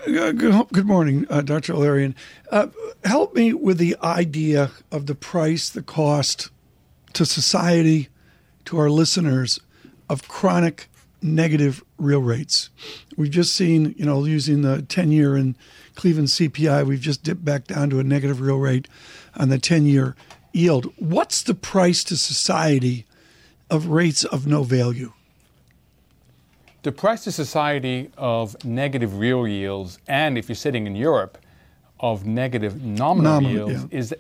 Uh, 0.07 0.33
good, 0.33 0.85
morning, 0.85 1.27
uh, 1.31 1.41
Dr. 1.41 1.73
El-Erian. 1.73 2.15
Uh, 2.51 2.67
help 3.05 3.35
me 3.35 3.55
with 3.55 3.79
the 3.79 3.97
idea 4.03 4.71
of 4.93 5.07
the 5.07 5.15
price, 5.15 5.71
the 5.71 5.83
cost 5.83 6.51
to 7.15 7.25
society, 7.25 8.09
to 8.67 8.79
our 8.79 8.91
listeners 8.91 9.61
of 10.11 10.29
chronic 10.29 10.89
negative 11.23 11.83
real 11.97 12.21
rates. 12.21 12.69
We've 13.17 13.31
just 13.31 13.55
seen, 13.55 13.95
you 13.97 14.05
know, 14.05 14.25
using 14.25 14.63
the 14.63 14.83
10 14.83 15.11
year 15.11 15.37
in 15.37 15.57
Cleveland 15.95 16.29
CPI, 16.29 16.87
we've 16.87 17.01
just 17.01 17.23
dipped 17.23 17.45
back 17.45 17.67
down 17.67 17.89
to 17.91 18.01
a 18.01 18.05
negative 18.05 18.41
real 18.41 18.59
rate 18.59 18.89
on 19.37 19.49
the 19.49 19.59
10 19.59 19.87
year 19.87 20.17
yield. 20.53 20.93
What's 20.99 21.43
the 21.43 21.55
price 21.55 22.05
to 22.05 22.17
society 22.17 23.07
of 23.71 23.89
rates 23.89 24.25
of 24.25 24.47
no 24.47 24.63
value? 24.63 25.13
The 26.83 26.93
price 26.93 27.25
to 27.25 27.33
society 27.33 28.11
of 28.19 28.63
negative 28.65 29.19
real 29.19 29.49
yields, 29.49 29.99
and 30.07 30.37
if 30.37 30.49
you're 30.49 30.57
sitting 30.57 30.87
in 30.87 30.95
Europe, 30.95 31.39
of 32.01 32.27
negative 32.27 32.83
nominal, 32.83 33.41
Nominal, 33.41 33.71
yields, 33.71 33.87
yeah. 33.91 33.99
is, 33.99 34.15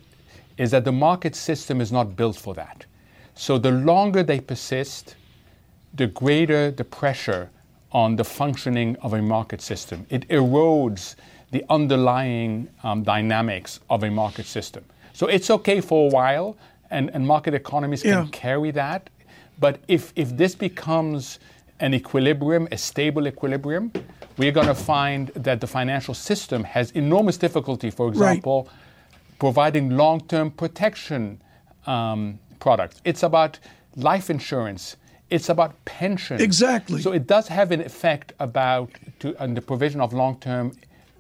is 0.56 0.70
that 0.70 0.84
the 0.84 0.92
market 0.92 1.36
system 1.36 1.80
is 1.80 1.92
not 1.92 2.16
built 2.16 2.36
for 2.36 2.54
that. 2.54 2.86
So 3.34 3.58
the 3.58 3.70
longer 3.72 4.22
they 4.22 4.40
persist, 4.40 5.16
the 5.92 6.06
greater 6.06 6.70
the 6.70 6.84
pressure 6.84 7.50
on 7.92 8.16
the 8.16 8.24
functioning 8.24 8.96
of 9.02 9.12
a 9.12 9.22
market 9.22 9.60
system. 9.60 10.06
It 10.10 10.26
erodes 10.28 11.14
the 11.52 11.64
underlying 11.68 12.68
um, 12.82 13.02
dynamics 13.04 13.78
of 13.88 14.02
a 14.02 14.10
market 14.10 14.46
system. 14.46 14.84
So 15.12 15.26
it's 15.28 15.50
okay 15.50 15.80
for 15.80 16.08
a 16.08 16.10
while, 16.10 16.56
and, 16.90 17.10
and 17.14 17.24
market 17.26 17.54
economies 17.54 18.02
can 18.02 18.10
Yeah. 18.10 18.26
carry 18.32 18.70
that. 18.72 19.10
But 19.58 19.80
if, 19.88 20.12
if 20.16 20.36
this 20.36 20.54
becomes 20.54 21.38
an 21.80 21.94
equilibrium, 21.94 22.68
a 22.72 22.78
stable 22.78 23.26
equilibrium, 23.26 23.92
we're 24.36 24.52
going 24.52 24.66
to 24.66 24.74
find 24.74 25.28
that 25.28 25.60
the 25.60 25.66
financial 25.66 26.14
system 26.14 26.64
has 26.64 26.90
enormous 26.92 27.36
difficulty, 27.36 27.90
for 27.90 28.08
example, 28.08 28.68
providing 29.38 29.90
long 29.96 30.20
term 30.22 30.50
protection 30.50 31.40
um, 31.86 32.38
products. 32.60 33.00
It's 33.04 33.22
about 33.22 33.58
life 33.96 34.30
insurance. 34.30 34.96
It's 35.30 35.48
about 35.48 35.84
pension. 35.84 36.40
Exactly. 36.40 37.00
So 37.00 37.12
it 37.12 37.26
does 37.26 37.48
have 37.48 37.70
an 37.72 37.80
effect 37.80 38.32
about 38.38 38.90
to, 39.20 39.40
on 39.42 39.54
the 39.54 39.60
provision 39.60 40.00
of 40.00 40.12
long 40.12 40.38
term 40.38 40.72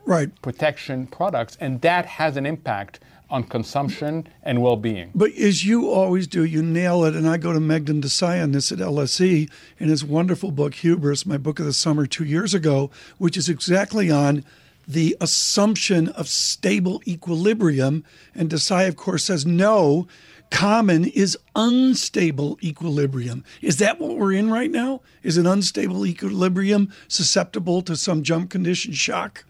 Right. 0.06 0.30
protection 0.42 1.06
products, 1.06 1.56
and 1.60 1.80
that 1.80 2.04
has 2.04 2.36
an 2.36 2.44
impact 2.44 3.00
on 3.34 3.42
consumption 3.42 4.28
and 4.44 4.62
well 4.62 4.76
being. 4.76 5.10
But 5.12 5.32
as 5.32 5.64
you 5.64 5.90
always 5.90 6.28
do, 6.28 6.44
you 6.44 6.62
nail 6.62 7.04
it. 7.04 7.16
And 7.16 7.28
I 7.28 7.36
go 7.36 7.52
to 7.52 7.58
Meghnad 7.58 8.00
Desai 8.00 8.40
on 8.40 8.52
this 8.52 8.70
at 8.70 8.78
LSE 8.78 9.50
in 9.78 9.88
his 9.88 10.04
wonderful 10.04 10.52
book, 10.52 10.74
Hubris, 10.74 11.26
my 11.26 11.36
book 11.36 11.58
of 11.58 11.66
the 11.66 11.72
summer 11.72 12.06
two 12.06 12.24
years 12.24 12.54
ago, 12.54 12.92
which 13.18 13.36
is 13.36 13.48
exactly 13.48 14.08
on 14.08 14.44
the 14.86 15.16
assumption 15.20 16.10
of 16.10 16.28
stable 16.28 17.02
equilibrium. 17.08 18.04
And 18.36 18.50
Desai, 18.50 18.86
of 18.86 18.94
course, 18.94 19.24
says 19.24 19.44
no, 19.44 20.06
common 20.52 21.06
is 21.06 21.36
unstable 21.56 22.56
equilibrium. 22.62 23.42
Is 23.60 23.78
that 23.78 23.98
what 23.98 24.16
we're 24.16 24.34
in 24.34 24.48
right 24.48 24.70
now? 24.70 25.00
Is 25.24 25.38
an 25.38 25.46
unstable 25.46 26.06
equilibrium 26.06 26.92
susceptible 27.08 27.82
to 27.82 27.96
some 27.96 28.22
jump 28.22 28.50
condition 28.50 28.92
shock? 28.92 29.44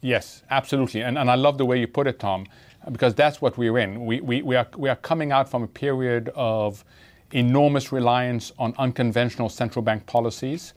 Yes, 0.00 0.42
absolutely. 0.50 1.02
And, 1.02 1.18
and 1.18 1.30
I 1.30 1.34
love 1.34 1.58
the 1.58 1.66
way 1.66 1.78
you 1.78 1.86
put 1.86 2.06
it, 2.06 2.18
Tom, 2.18 2.46
because 2.92 3.14
that's 3.14 3.40
what 3.40 3.58
we're 3.58 3.78
in. 3.78 4.06
We, 4.06 4.20
we, 4.20 4.42
we, 4.42 4.56
are, 4.56 4.66
we 4.76 4.88
are 4.88 4.96
coming 4.96 5.32
out 5.32 5.48
from 5.50 5.62
a 5.62 5.66
period 5.66 6.30
of 6.34 6.84
enormous 7.32 7.92
reliance 7.92 8.52
on 8.58 8.74
unconventional 8.78 9.48
central 9.48 9.82
bank 9.82 10.06
policies. 10.06 10.72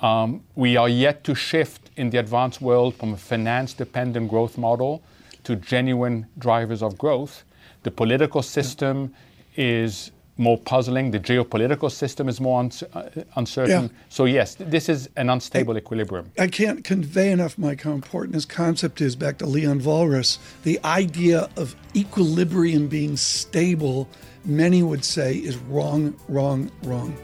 Um, 0.00 0.42
we 0.54 0.76
are 0.76 0.88
yet 0.88 1.24
to 1.24 1.34
shift 1.34 1.90
in 1.96 2.10
the 2.10 2.18
advanced 2.18 2.60
world 2.60 2.94
from 2.94 3.14
a 3.14 3.16
finance 3.16 3.74
dependent 3.74 4.30
growth 4.30 4.56
model 4.56 5.02
to 5.44 5.56
genuine 5.56 6.26
drivers 6.38 6.82
of 6.82 6.96
growth. 6.98 7.44
The 7.82 7.90
political 7.90 8.42
system 8.42 9.14
is 9.56 10.12
more 10.38 10.56
puzzling, 10.56 11.10
the 11.10 11.18
geopolitical 11.18 11.90
system 11.90 12.28
is 12.28 12.40
more 12.40 12.60
uns- 12.60 12.82
uh, 12.94 13.10
uncertain. 13.36 13.82
Yeah. 13.84 13.98
So, 14.08 14.24
yes, 14.24 14.54
this 14.58 14.88
is 14.88 15.10
an 15.16 15.28
unstable 15.28 15.76
equilibrium. 15.76 16.30
I 16.38 16.46
can't 16.46 16.84
convey 16.84 17.30
enough, 17.32 17.58
Mike, 17.58 17.82
how 17.82 17.92
important 17.92 18.34
this 18.34 18.44
concept 18.44 19.00
is 19.00 19.16
back 19.16 19.38
to 19.38 19.46
Leon 19.46 19.80
Walras. 19.80 20.38
The 20.62 20.78
idea 20.84 21.50
of 21.56 21.74
equilibrium 21.94 22.86
being 22.86 23.16
stable, 23.16 24.08
many 24.44 24.82
would 24.82 25.04
say, 25.04 25.34
is 25.34 25.56
wrong, 25.56 26.14
wrong, 26.28 26.70
wrong. 26.84 27.16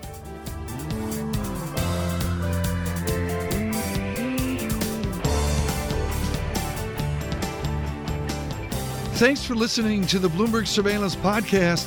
Thanks 9.14 9.44
for 9.44 9.54
listening 9.54 10.04
to 10.08 10.18
the 10.18 10.28
Bloomberg 10.28 10.66
Surveillance 10.66 11.14
Podcast. 11.14 11.86